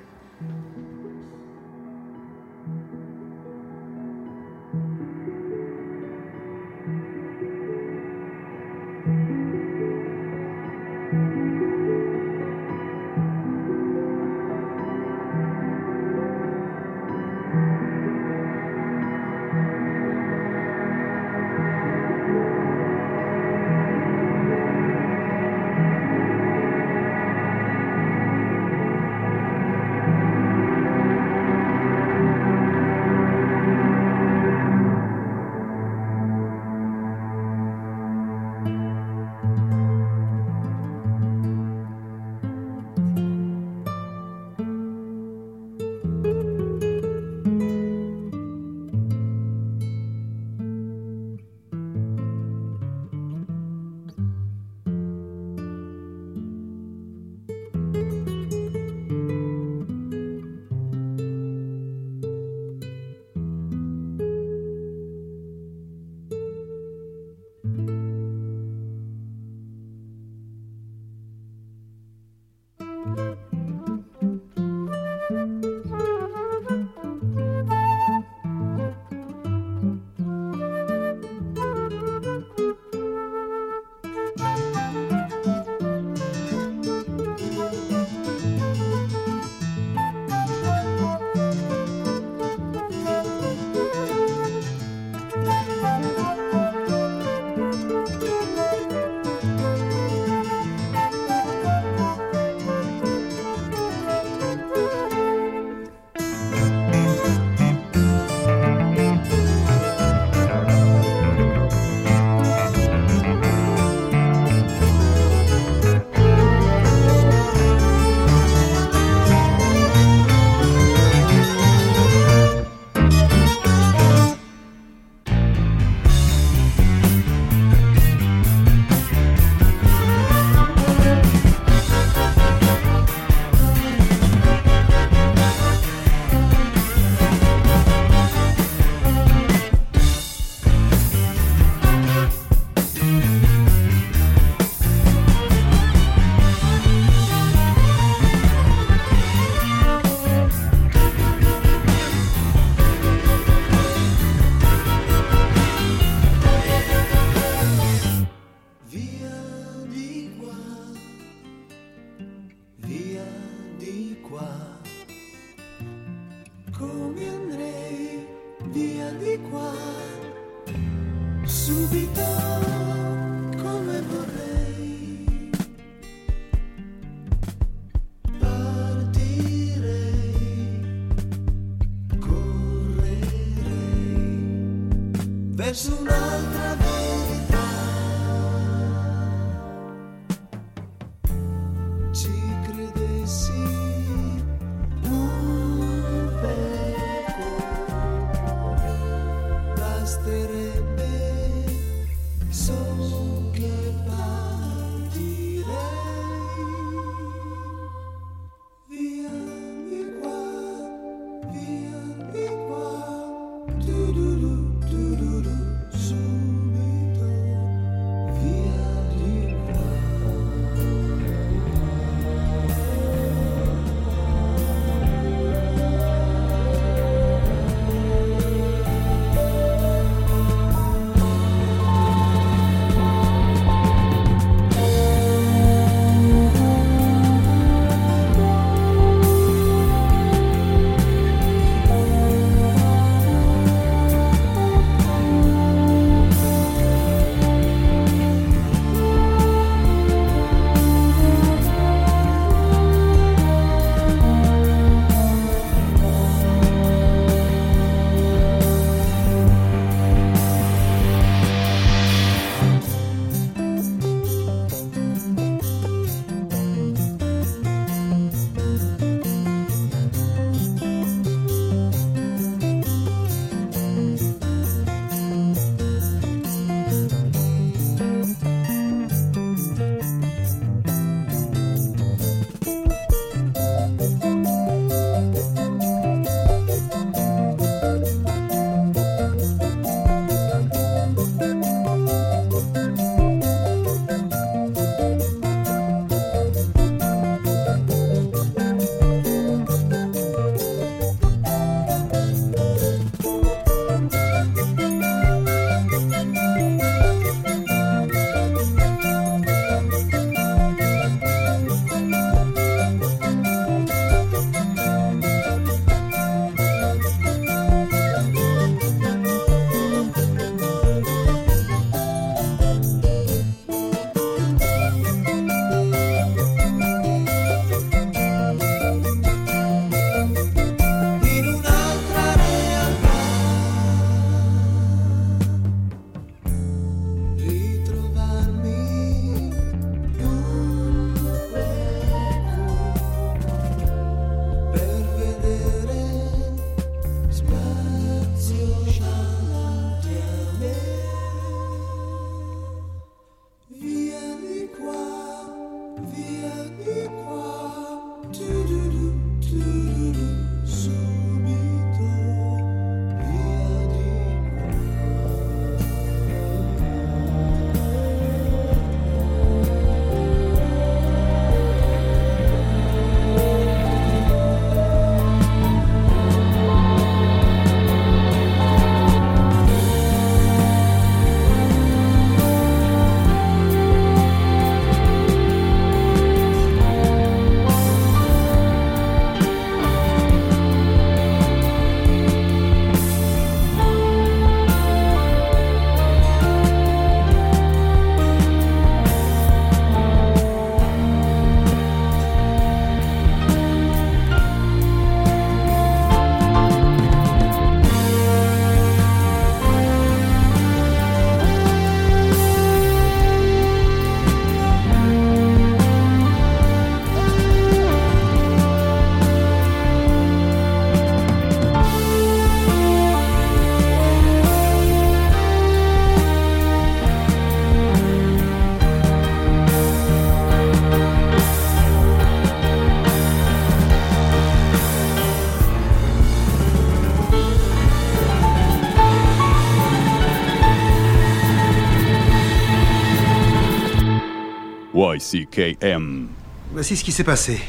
[446.74, 447.62] Voici ce qui s'est passé.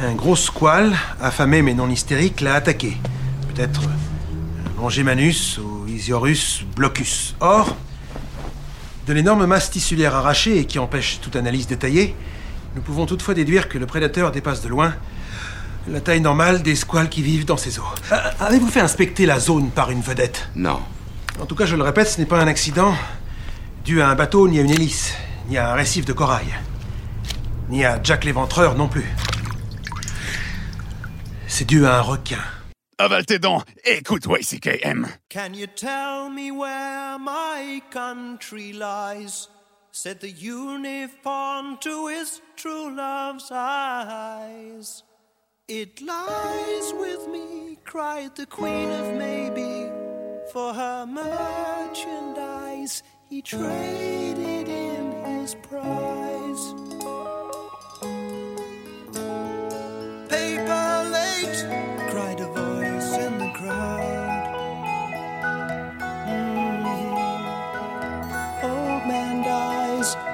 [0.00, 2.96] Un gros squale, affamé mais non hystérique, l'a attaqué.
[3.52, 7.34] Peut-être euh, Longimanus ou Isiorus blocus.
[7.40, 7.76] Or,
[9.06, 12.14] de l'énorme masse tissulaire arrachée et qui empêche toute analyse détaillée,
[12.76, 14.94] nous pouvons toutefois déduire que le prédateur dépasse de loin
[15.88, 17.84] la taille normale des squales qui vivent dans ces eaux.
[18.12, 20.48] Euh, Avez-vous fait inspecter la zone par une vedette?
[20.54, 20.80] Non.
[21.40, 22.94] En tout cas, je le répète, ce n'est pas un accident,
[23.84, 25.14] dû à un bateau ni à une hélice,
[25.48, 26.46] ni à un récif de corail.
[27.68, 29.04] Ni à Jack l'éventreur non plus.
[31.46, 32.42] C'est dû à un requin.
[32.98, 35.06] Avale tes dents, écoute YCKM.
[35.28, 39.50] Can you tell me where my country lies?
[39.92, 45.04] Said the unicorn to his true love's eyes.
[45.68, 49.90] It lies with me, cried the queen of maybe.
[50.52, 56.87] For her merchandise, he traded in his prize.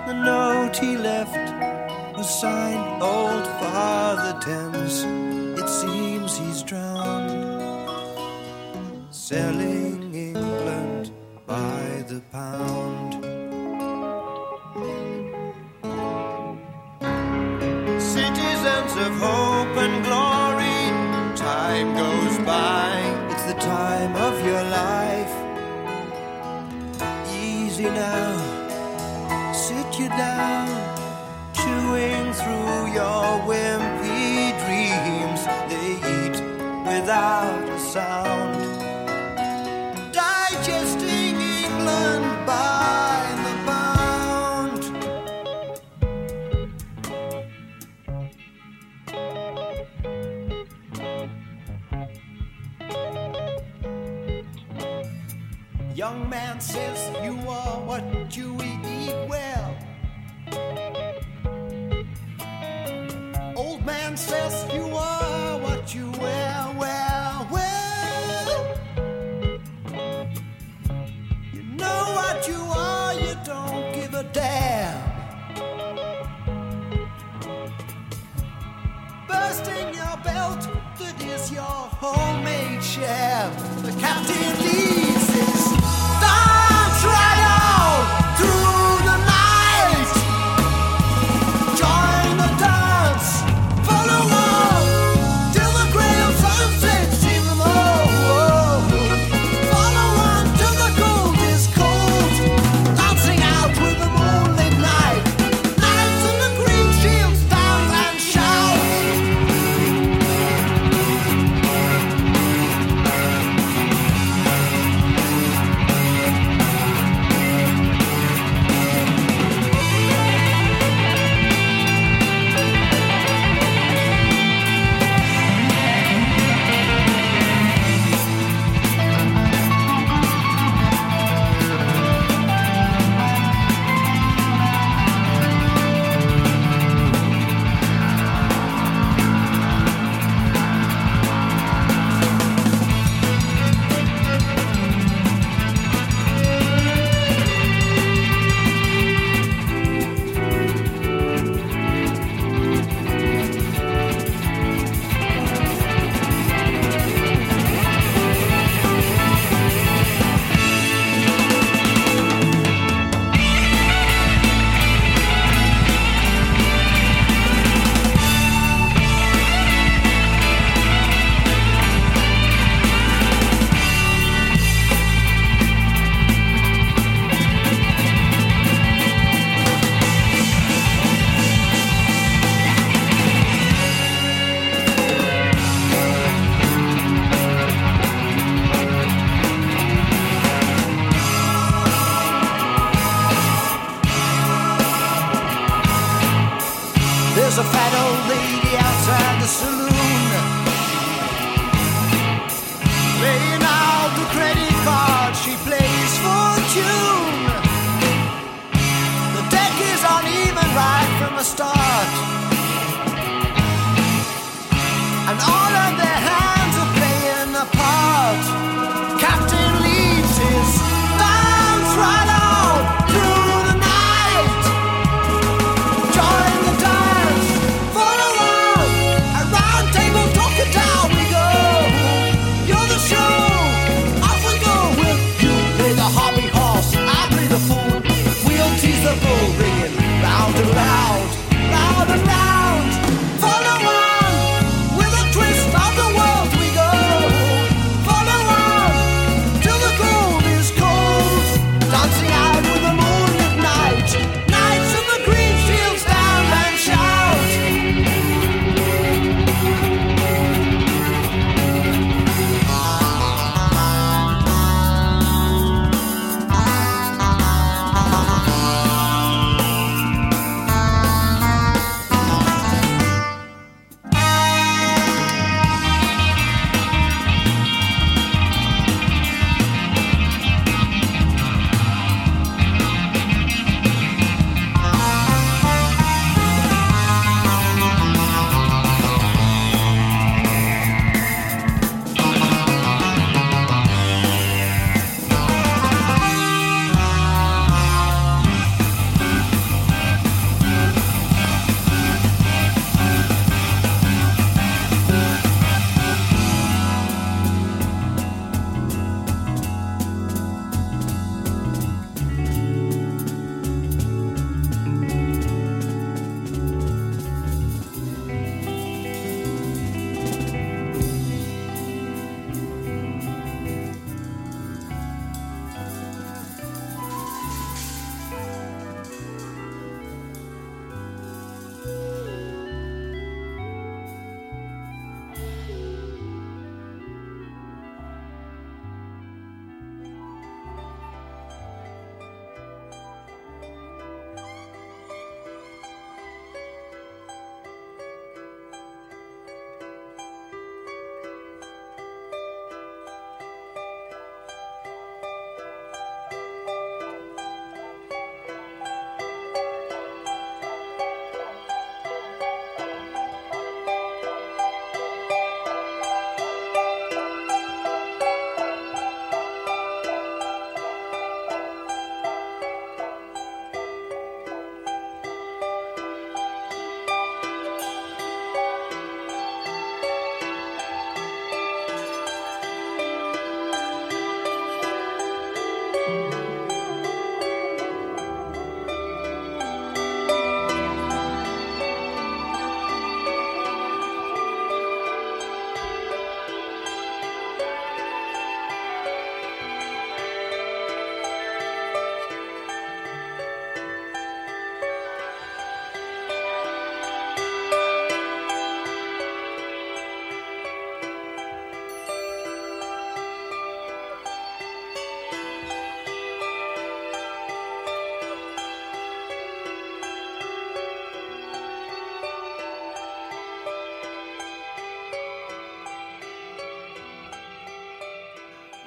[0.07, 1.37] The note he left
[2.17, 5.05] was signed Old Father Thames.
[5.59, 7.89] It seems he's drowned,
[9.11, 11.11] selling England
[11.47, 13.15] by the pound.
[18.01, 20.81] Citizens of hope and glory,
[21.35, 22.93] time goes by.
[23.31, 25.35] It's the time of your life.
[27.33, 28.54] Easy now,
[29.69, 30.69] sit you down,
[31.55, 35.41] chewing through your wimpy dreams.
[35.71, 36.37] They eat
[36.87, 38.61] without a sound,
[40.13, 44.83] digesting England by the pound.
[55.97, 58.05] Young man says you are what
[58.37, 59.24] you eat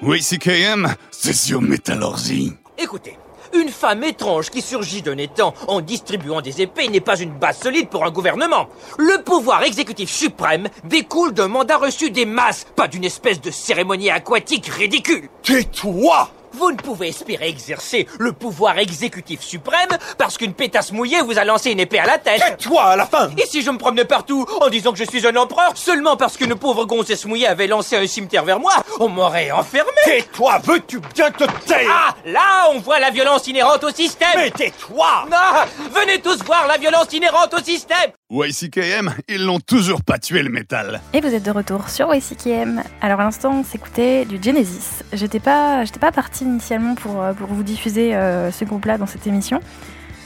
[0.08, 2.54] Oui, CKM, c'est sur Métallurgie.
[2.78, 3.18] Écoutez,
[3.52, 7.58] une femme étrange qui surgit d'un étang en distribuant des épées n'est pas une base
[7.58, 8.70] solide pour un gouvernement.
[8.96, 14.08] Le pouvoir exécutif suprême découle d'un mandat reçu des masses, pas d'une espèce de cérémonie
[14.08, 15.28] aquatique ridicule.
[15.42, 21.38] Tais-toi Vous ne pouvez espérer exercer le pouvoir exécutif suprême parce qu'une pétasse mouillée vous
[21.38, 22.40] a lancé une épée à la tête.
[22.40, 25.24] Tais-toi à la fin Et si je me promenais partout en disant que je suis
[25.26, 29.08] un empereur seulement parce qu'une pauvre gonzesse mouillée avait lancé un cimetière vers moi, on
[29.08, 29.90] m'aurait enfermé.
[30.04, 34.28] Tais-toi, veux-tu bien te taire Ah, là, on voit la violence inhérente au système.
[34.34, 38.10] Mais tais-toi Non, venez tous voir la violence inhérente au système.
[38.30, 41.00] YCKM, ils l'ont toujours pas tué le métal.
[41.14, 42.82] Et vous êtes de retour sur YCKM.
[43.00, 45.02] Alors à l'instant, on s'écoutait du Genesis.
[45.14, 49.06] J'étais pas, j'étais pas partie initialement pour, euh, pour vous diffuser euh, ce groupe-là dans
[49.06, 49.60] cette émission.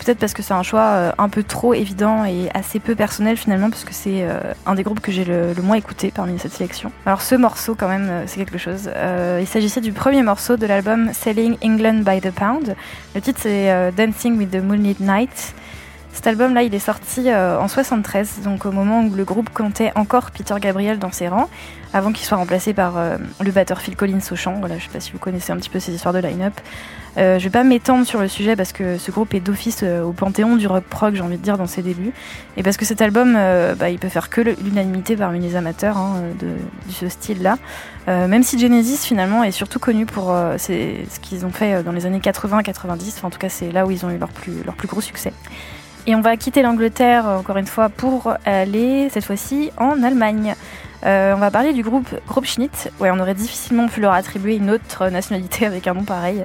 [0.01, 3.37] Peut-être parce que c'est un choix euh, un peu trop évident et assez peu personnel
[3.37, 4.27] finalement, parce que c'est
[4.67, 6.91] un des groupes que j'ai le, moins écouté parmi cette sélection.
[7.07, 8.91] Alors ce morceau quand même, c'est quelque chose.
[9.39, 12.75] Il s'agissait du premier morceau de l'album Selling England by the Pound.
[13.15, 15.55] Le titre c'est Dancing with the Moonlit Night.
[16.13, 19.93] Cet album-là, il est sorti euh, en 73, donc au moment où le groupe comptait
[19.95, 21.49] encore Peter Gabriel dans ses rangs,
[21.93, 24.55] avant qu'il soit remplacé par euh, le batteur Phil Collins au chant.
[24.59, 26.55] Voilà, je sais pas si vous connaissez un petit peu ces histoires de line-up.
[27.19, 30.03] Euh, je vais pas m'étendre sur le sujet parce que ce groupe est d'office euh,
[30.03, 32.13] au panthéon du rock prog, j'ai envie de dire, dans ses débuts.
[32.57, 33.35] Et parce que cet album,
[33.79, 36.49] bah, il peut faire que l'unanimité parmi les amateurs hein, de,
[36.91, 37.59] ce style-là.
[38.07, 40.27] Même si Genesis finalement est surtout connu pour
[40.59, 42.75] ce qu'ils ont fait dans les années 80-90,
[43.17, 44.29] enfin, en tout cas c'est là où ils ont eu leur
[44.75, 45.33] plus gros succès.
[46.07, 50.55] Et on va quitter l'Angleterre euh, encore une fois pour aller cette fois-ci en Allemagne.
[51.05, 52.91] Euh, on va parler du groupe Grobschnitt.
[53.01, 56.43] Ouais, on aurait difficilement pu leur attribuer une autre nationalité avec un nom pareil.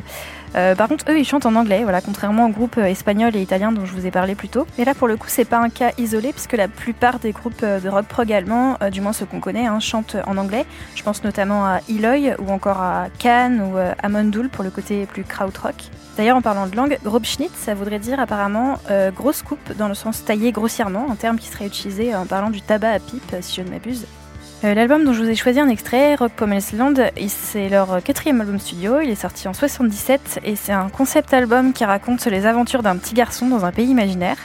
[0.56, 3.42] Euh, par contre, eux, ils chantent en anglais, voilà, contrairement au groupe euh, espagnol et
[3.42, 4.66] italien dont je vous ai parlé plus tôt.
[4.78, 7.62] Et là, pour le coup, c'est pas un cas isolé, puisque la plupart des groupes
[7.64, 10.66] euh, de rock prog allemands, euh, du moins ceux qu'on connaît, hein, chantent en anglais.
[10.96, 15.06] Je pense notamment à Eloy ou encore à Cannes ou à Mondul pour le côté
[15.06, 15.76] plus krautrock.
[16.18, 18.80] D'ailleurs, en parlant de langue, Grobschnitt, ça voudrait dire apparemment
[19.16, 22.62] grosse coupe dans le sens taillé grossièrement, un terme qui serait utilisé en parlant du
[22.62, 24.06] tabac à pipe, si je ne m'abuse.
[24.64, 26.32] Euh, L'album dont je vous ai choisi un extrait, Rock
[27.16, 29.02] et c'est leur quatrième album studio.
[29.02, 32.98] Il est sorti en 77 et c'est un concept album qui raconte les aventures d'un
[32.98, 34.38] petit garçon dans un pays imaginaire.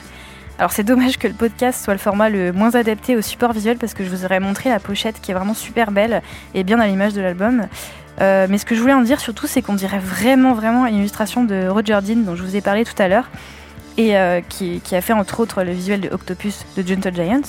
[0.59, 3.77] Alors c'est dommage que le podcast soit le format le moins adapté au support visuel
[3.77, 6.21] parce que je vous aurais montré la pochette qui est vraiment super belle
[6.53, 7.67] et bien à l'image de l'album.
[8.21, 10.97] Euh, mais ce que je voulais en dire surtout, c'est qu'on dirait vraiment vraiment une
[10.97, 13.31] illustration de Roger Dean dont je vous ai parlé tout à l'heure
[13.97, 17.41] et euh, qui, qui a fait entre autres le visuel de Octopus de Gentle Giant.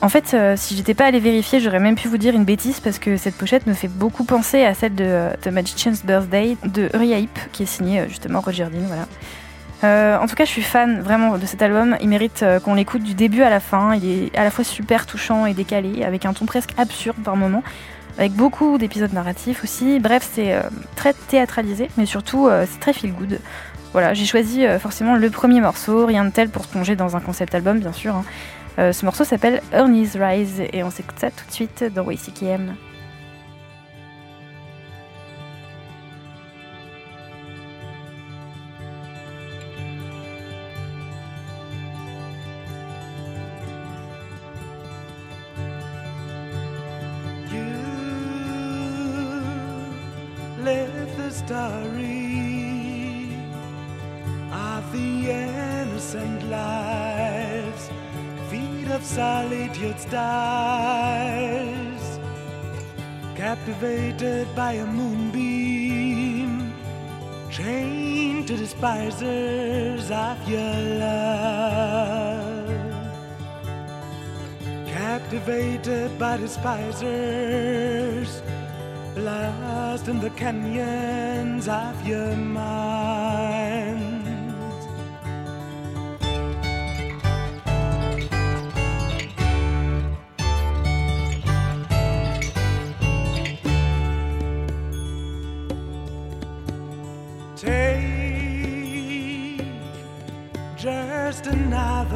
[0.00, 2.78] En fait, euh, si j'étais pas allé vérifier, j'aurais même pu vous dire une bêtise
[2.78, 6.56] parce que cette pochette me fait beaucoup penser à celle de euh, The Magician's Birthday
[6.64, 8.86] de Uriah Heep, qui est signée euh, justement Roger Dean.
[8.86, 9.06] Voilà.
[10.20, 11.96] En tout cas, je suis fan vraiment de cet album.
[12.00, 13.94] Il mérite qu'on l'écoute du début à la fin.
[13.94, 17.36] Il est à la fois super touchant et décalé, avec un ton presque absurde par
[17.36, 17.62] moments,
[18.18, 20.00] avec beaucoup d'épisodes narratifs aussi.
[20.00, 20.56] Bref, c'est
[20.96, 23.38] très théâtralisé, mais surtout c'est très feel good.
[23.92, 27.20] Voilà, j'ai choisi forcément le premier morceau, rien de tel pour se plonger dans un
[27.20, 28.16] concept album, bien sûr.
[28.16, 28.24] hein.
[28.78, 32.76] Euh, ce morceau s'appelle Ernie's Rise et on s'écoute ça tout de suite dans YCKM.
[64.68, 66.74] By a moonbeam,
[67.50, 70.74] chained to the despisers of your
[71.04, 72.68] love.
[74.86, 78.30] Captivated by the despisers,
[79.16, 83.67] lost in the canyons of your mind.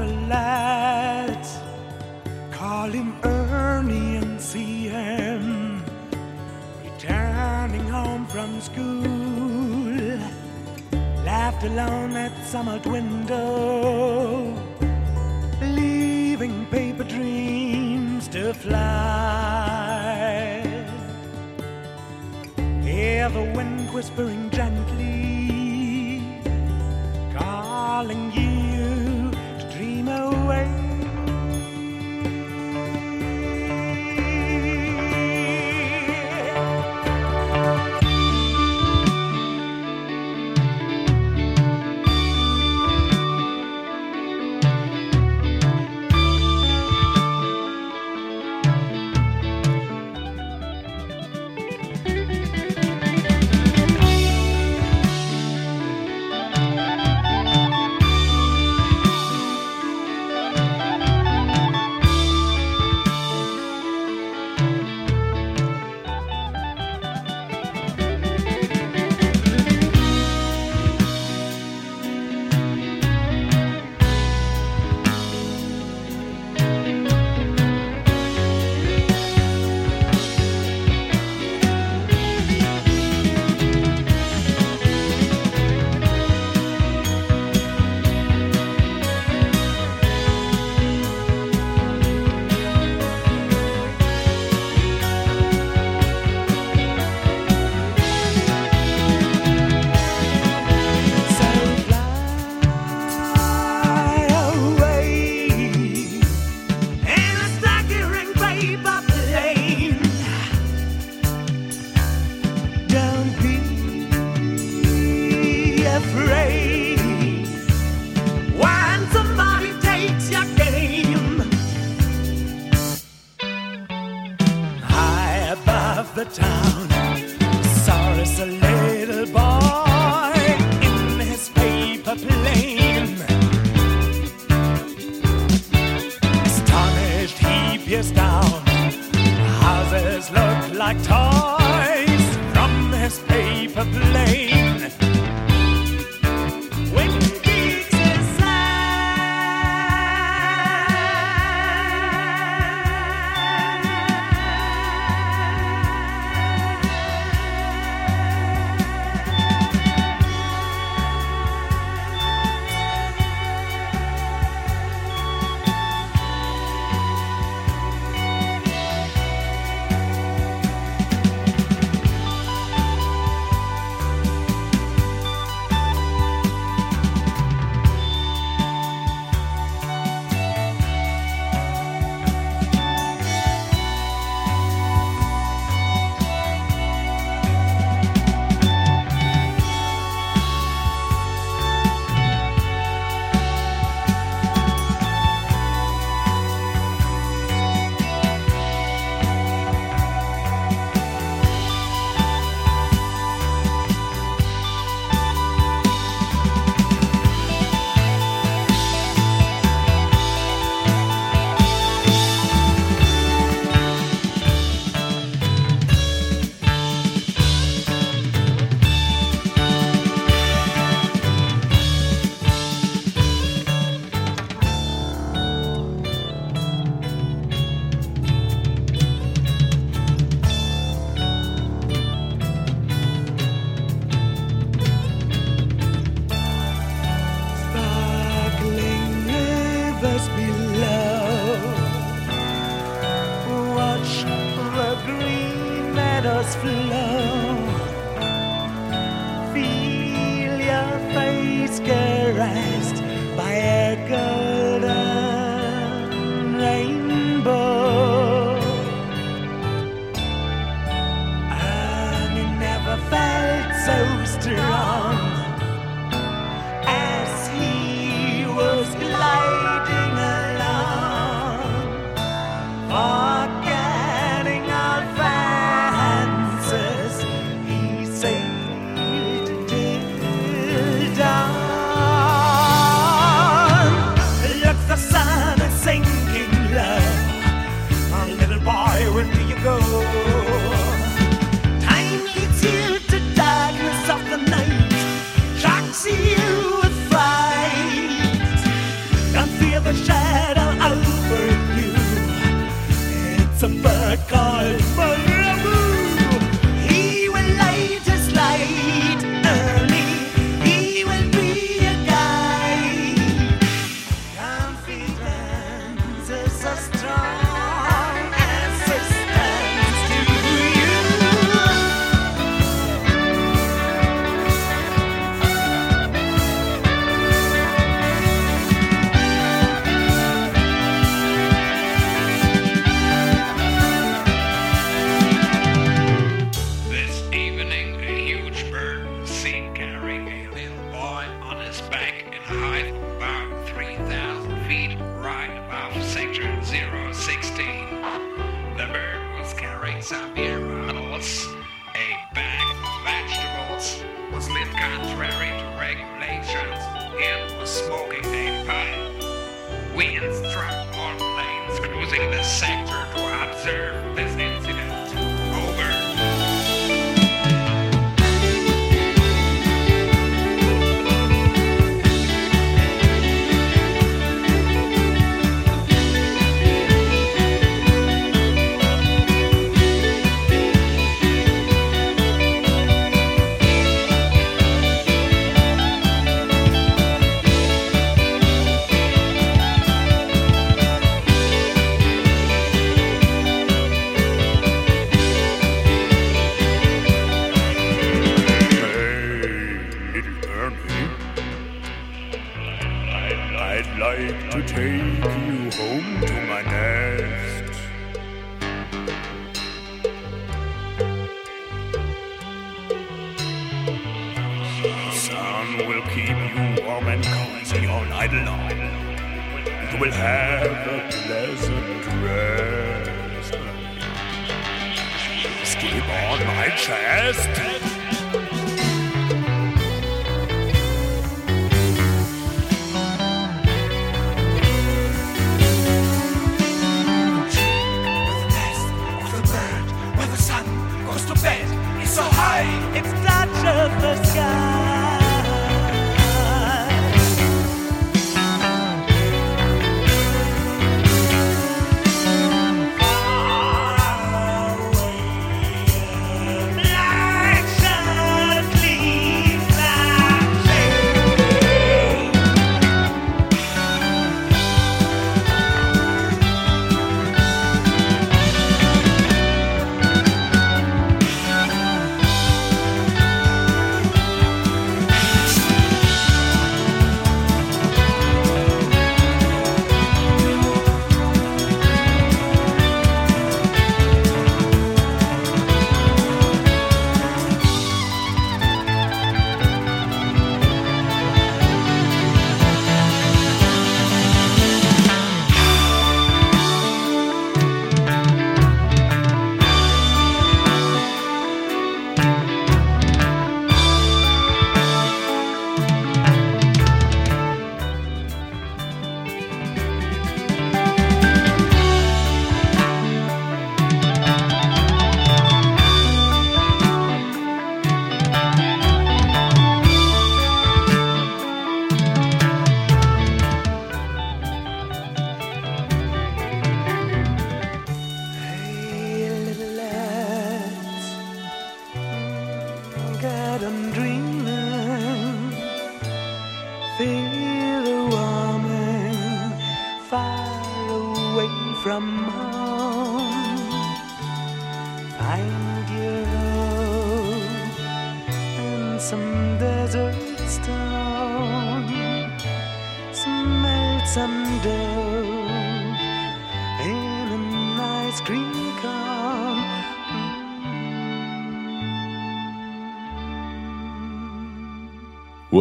[0.02, 1.46] Another lad,
[2.50, 5.82] call him Ernie and see him
[6.84, 10.18] returning home from school,
[11.24, 14.54] laughed alone at old window,
[15.60, 18.82] leaving paper dreams to fly.
[22.82, 26.22] Hear the wind whispering gently,
[27.34, 28.51] calling you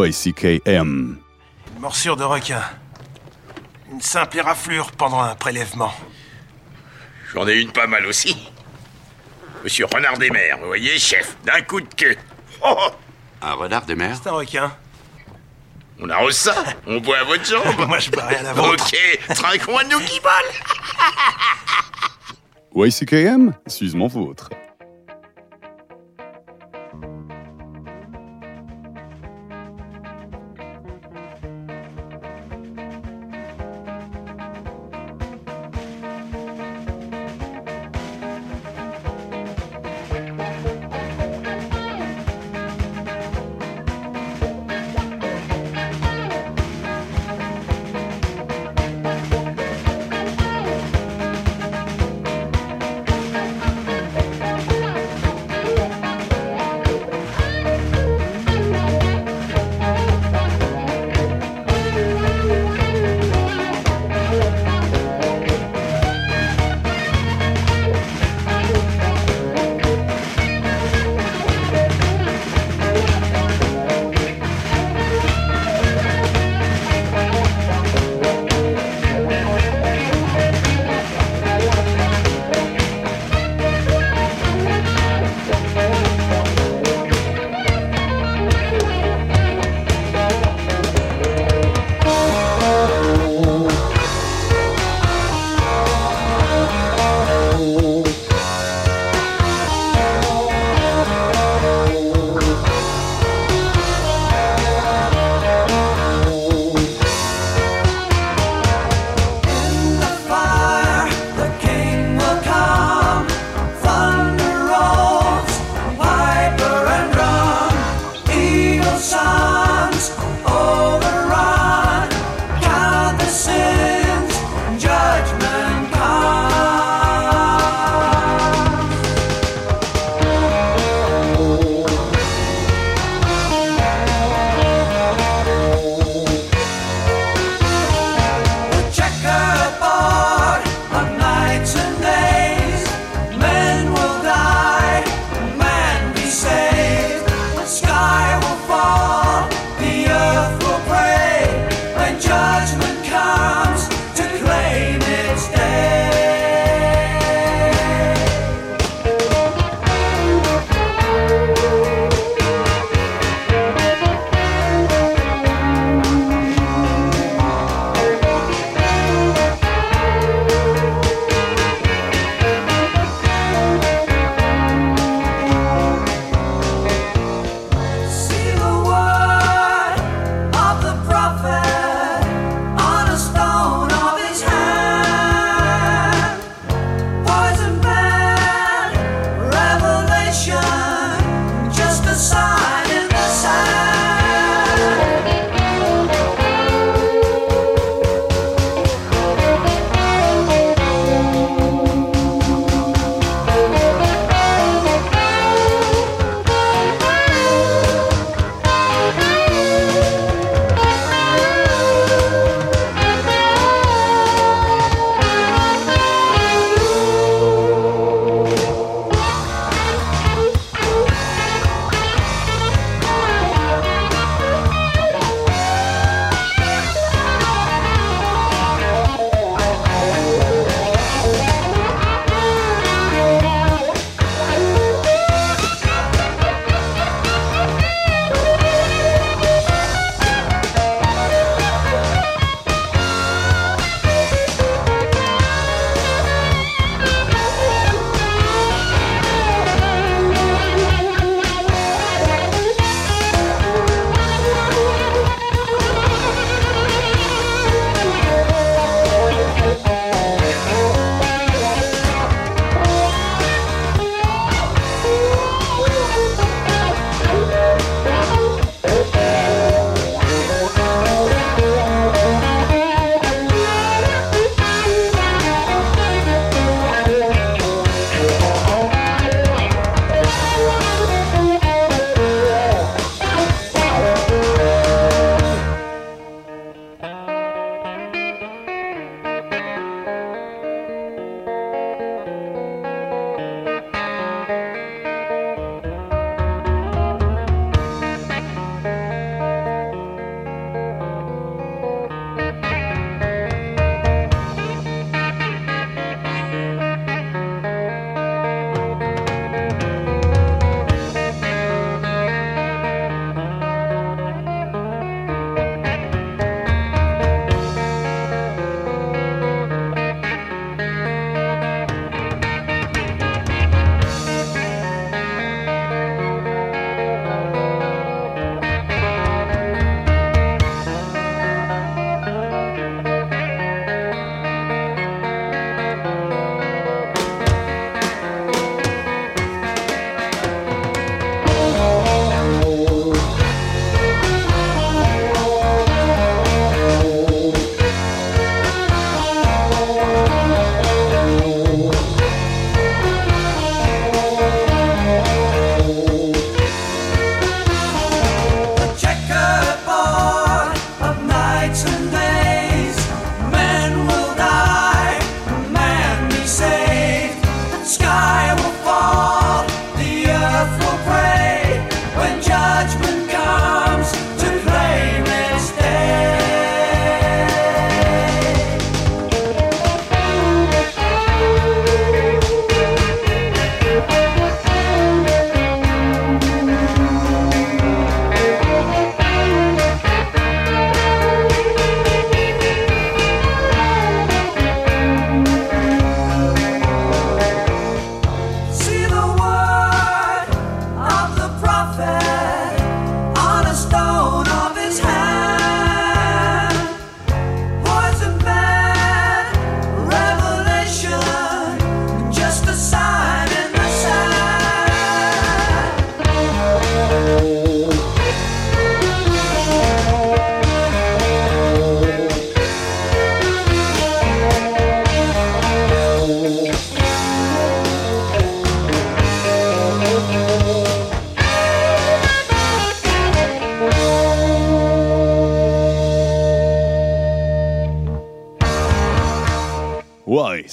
[0.06, 1.18] YCKM.
[1.76, 2.62] Une morsure de requin.
[3.92, 5.94] Une simple éraflure pendant un prélèvement.
[7.34, 8.50] J'en ai une pas mal aussi.
[9.64, 12.16] Monsieur Renard des Mers, vous voyez, chef, d'un coup de queue.
[12.64, 12.90] Oh, oh.
[13.42, 14.72] Un renard des mers C'est un requin.
[16.00, 16.56] on arrose ça,
[16.86, 17.88] on boit à votre jambe.
[17.88, 18.86] Moi, je bois rien à la vôtre.
[18.86, 20.34] Ok, trinquons à nous qui volent.
[22.86, 24.50] YCKM, suis mon vôtre.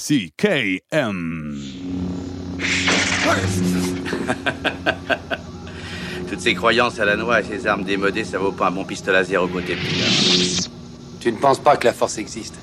[0.09, 1.55] YCKM.
[6.29, 8.85] Toutes ces croyances à la noix et ces armes démodées, ça vaut pas un bon
[8.85, 9.77] pistolet à zéro côté
[11.19, 12.55] Tu ne penses pas que la force existe?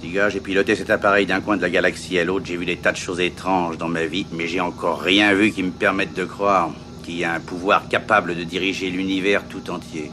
[0.00, 2.66] Dis gars, j'ai piloté cet appareil d'un coin de la galaxie à l'autre, j'ai vu
[2.66, 5.70] des tas de choses étranges dans ma vie, mais j'ai encore rien vu qui me
[5.70, 6.70] permette de croire
[7.04, 10.10] qu'il y a un pouvoir capable de diriger l'univers tout entier.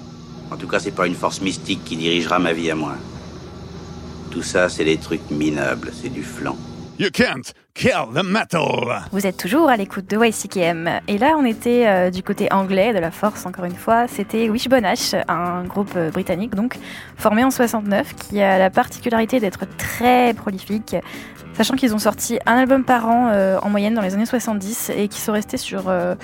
[0.51, 2.93] En tout cas, c'est pas une force mystique qui dirigera ma vie à moi.
[4.31, 6.55] Tout ça, c'est des trucs minables, c'est du flan.
[6.99, 9.03] You can't kill the metal.
[9.11, 10.99] Vous êtes toujours à l'écoute de YCKM.
[11.07, 14.07] Et là, on était euh, du côté anglais de la force, encore une fois.
[14.07, 16.77] C'était Wishbone Ash, un groupe euh, britannique, donc
[17.15, 20.95] formé en 69, qui a la particularité d'être très prolifique,
[21.59, 24.91] sachant qu'ils ont sorti un album par an euh, en moyenne dans les années 70
[24.95, 26.15] et qui sont restés sur, euh,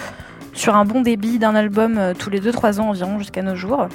[0.53, 3.89] sur un bon débit d'un album euh, tous les 2-3 ans environ jusqu'à nos jours.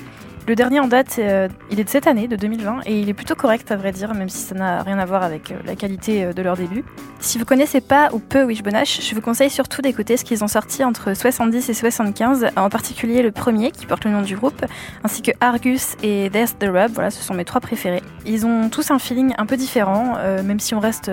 [0.51, 3.15] Le dernier en date, euh, il est de cette année, de 2020, et il est
[3.15, 5.77] plutôt correct à vrai dire, même si ça n'a rien à voir avec euh, la
[5.77, 6.83] qualité euh, de leur début.
[7.21, 10.43] Si vous connaissez pas ou peu Wishbone Ash, je vous conseille surtout d'écouter ce qu'ils
[10.43, 14.35] ont sorti entre 70 et 75, en particulier le premier qui porte le nom du
[14.35, 14.67] groupe,
[15.05, 18.03] ainsi que Argus et There's the Rub, voilà, ce sont mes trois préférés.
[18.27, 21.11] Ils ont tous un feeling un peu différent, même si on reste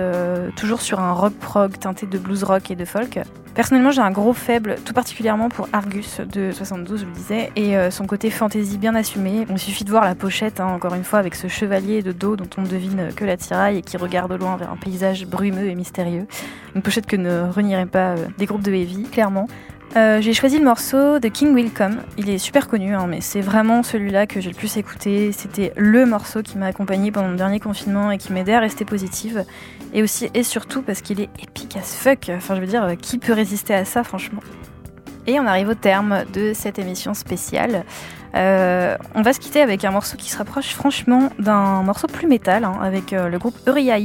[0.56, 3.20] toujours sur un rock prog teinté de blues rock et de folk.
[3.54, 7.74] Personnellement, j'ai un gros faible, tout particulièrement pour Argus de 72, je le disais, et
[7.90, 9.27] son côté fantasy bien assumé.
[9.48, 12.36] Il suffit de voir la pochette, hein, encore une fois, avec ce chevalier de dos
[12.36, 15.26] dont on ne devine que la tiraille et qui regarde au loin vers un paysage
[15.26, 16.26] brumeux et mystérieux.
[16.74, 19.46] Une pochette que ne renierait pas euh, des groupes de heavy, clairement.
[19.96, 21.98] Euh, j'ai choisi le morceau de King Will Come.
[22.18, 25.32] Il est super connu, hein, mais c'est vraiment celui-là que j'ai le plus écouté.
[25.32, 28.84] C'était le morceau qui m'a accompagné pendant le dernier confinement et qui m'aidait à rester
[28.84, 29.44] positive.
[29.94, 32.30] Et aussi et surtout parce qu'il est épique as fuck.
[32.36, 34.40] Enfin, je veux dire, euh, qui peut résister à ça, franchement?
[35.26, 37.84] Et on arrive au terme de cette émission spéciale.
[38.34, 42.26] Euh, on va se quitter avec un morceau qui se rapproche franchement d'un morceau plus
[42.26, 43.98] métal, hein, avec euh, le groupe Uriah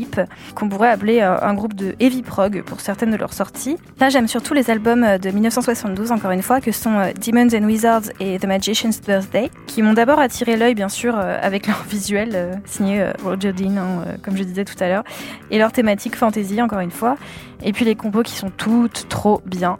[0.55, 3.77] qu'on pourrait appeler euh, un groupe de heavy prog pour certaines de leurs sorties.
[3.99, 8.11] Là, j'aime surtout les albums de 1972, encore une fois, que sont Demons and Wizards
[8.19, 13.05] et The Magician's Birthday, qui m'ont d'abord attiré l'œil, bien sûr, avec leur visuel signé
[13.23, 15.03] Roger Dean, hein, comme je disais tout à l'heure,
[15.51, 17.17] et leur thématique fantasy, encore une fois,
[17.63, 19.77] et puis les compos qui sont toutes trop bien.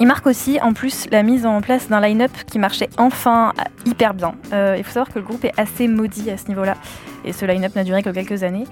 [0.00, 3.52] Il marque aussi en plus la mise en place d'un line-up qui marchait enfin
[3.86, 4.34] hyper bien.
[4.52, 6.74] Euh, il faut savoir que le groupe est assez maudit à ce niveau-là
[7.24, 8.64] et ce line-up n'a duré que quelques années.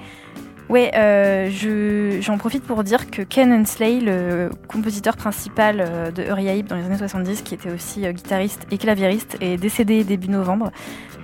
[0.73, 6.23] Ouais, euh, je- j'en profite pour dire que Ken Hensley, le compositeur principal euh, de
[6.23, 10.03] Uri Ape dans les années 70, qui était aussi euh, guitariste et claviériste, est décédé
[10.03, 10.71] début novembre.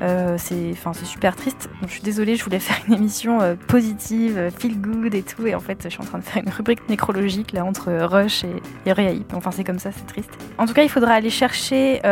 [0.02, 1.70] Euh, c'est super triste.
[1.86, 3.38] Je suis désolée, je voulais faire une émission
[3.68, 5.46] positive, feel good et tout.
[5.46, 8.44] Et en fait, je suis en train de faire une rubrique nécrologique là entre Rush
[8.44, 8.48] et,
[8.84, 9.32] et Uri Ape.
[9.32, 10.30] Enfin, c'est comme ça, c'est triste.
[10.58, 12.02] En tout cas, il faudra aller chercher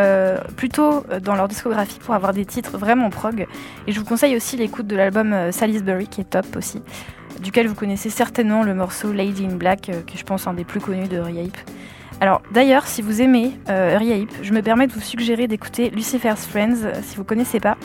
[0.57, 3.47] plutôt dans leur discographie pour avoir des titres vraiment prog.
[3.87, 6.81] Et je vous conseille aussi l'écoute de l'album Salisbury, qui est top aussi
[7.41, 10.65] duquel vous connaissez certainement le morceau Lady in Black, euh, qui je pense un des
[10.65, 11.59] plus connus de Uri Ape.
[12.21, 15.91] Alors d'ailleurs, si vous aimez euh, Uri Ape, je me permets de vous suggérer d'écouter
[15.91, 17.77] Lucifer's Friends, euh, si vous connaissez pas,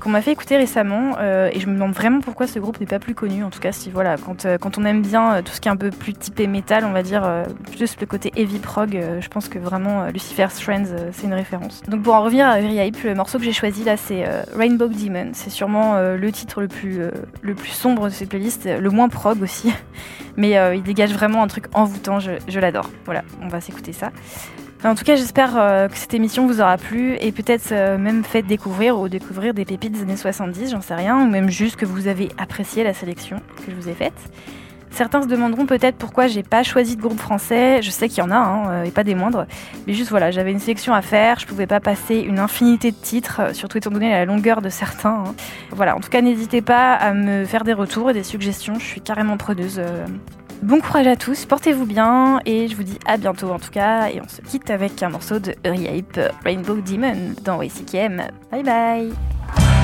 [0.00, 2.86] qu'on m'a fait écouter récemment, euh, et je me demande vraiment pourquoi ce groupe n'est
[2.86, 3.42] pas plus connu.
[3.42, 5.70] En tout cas, si voilà, quand, euh, on aime bien euh, tout ce qui est
[5.70, 7.28] un peu plus typé métal, on va dire
[7.72, 11.82] plus le côté heavy prog, je pense que vraiment Lucifer's Friends, c'est une référence.
[11.88, 14.24] Donc pour en revenir à Uri Ape, le morceau que j'ai choisi là, c'est
[14.56, 15.30] Rainbow Demon.
[15.32, 19.72] C'est sûrement le titre le plus, sombre de cette playlist, le moins prog aussi,
[20.36, 22.20] mais il dégage vraiment un truc envoûtant.
[22.20, 22.90] Je, je l'adore.
[23.04, 24.10] Voilà, on va s'écouter ça.
[24.84, 28.22] En tout cas, j'espère euh, que cette émission vous aura plu et peut-être euh, même
[28.22, 31.74] fait découvrir ou découvrir des pépites des années 70, j'en sais rien, ou même juste
[31.76, 34.14] que vous avez apprécié la sélection que je vous ai faite.
[34.90, 37.82] Certains se demanderont peut-être pourquoi j'ai pas choisi de groupe français.
[37.82, 39.46] Je sais qu'il y en a, hein, euh, et pas des moindres.
[39.86, 41.40] Mais juste voilà, j'avais une sélection à faire.
[41.40, 45.24] Je pouvais pas passer une infinité de titres, surtout étant donné la longueur de certains.
[45.26, 45.34] hein.
[45.72, 48.74] Voilà, en tout cas, n'hésitez pas à me faire des retours et des suggestions.
[48.78, 49.82] Je suis carrément preneuse.
[50.62, 54.08] Bon courage à tous, portez-vous bien et je vous dis à bientôt en tout cas.
[54.08, 58.22] Et on se quitte avec un morceau de Uri Ape, Rainbow Demon dans YCKM.
[58.50, 59.77] Bye bye!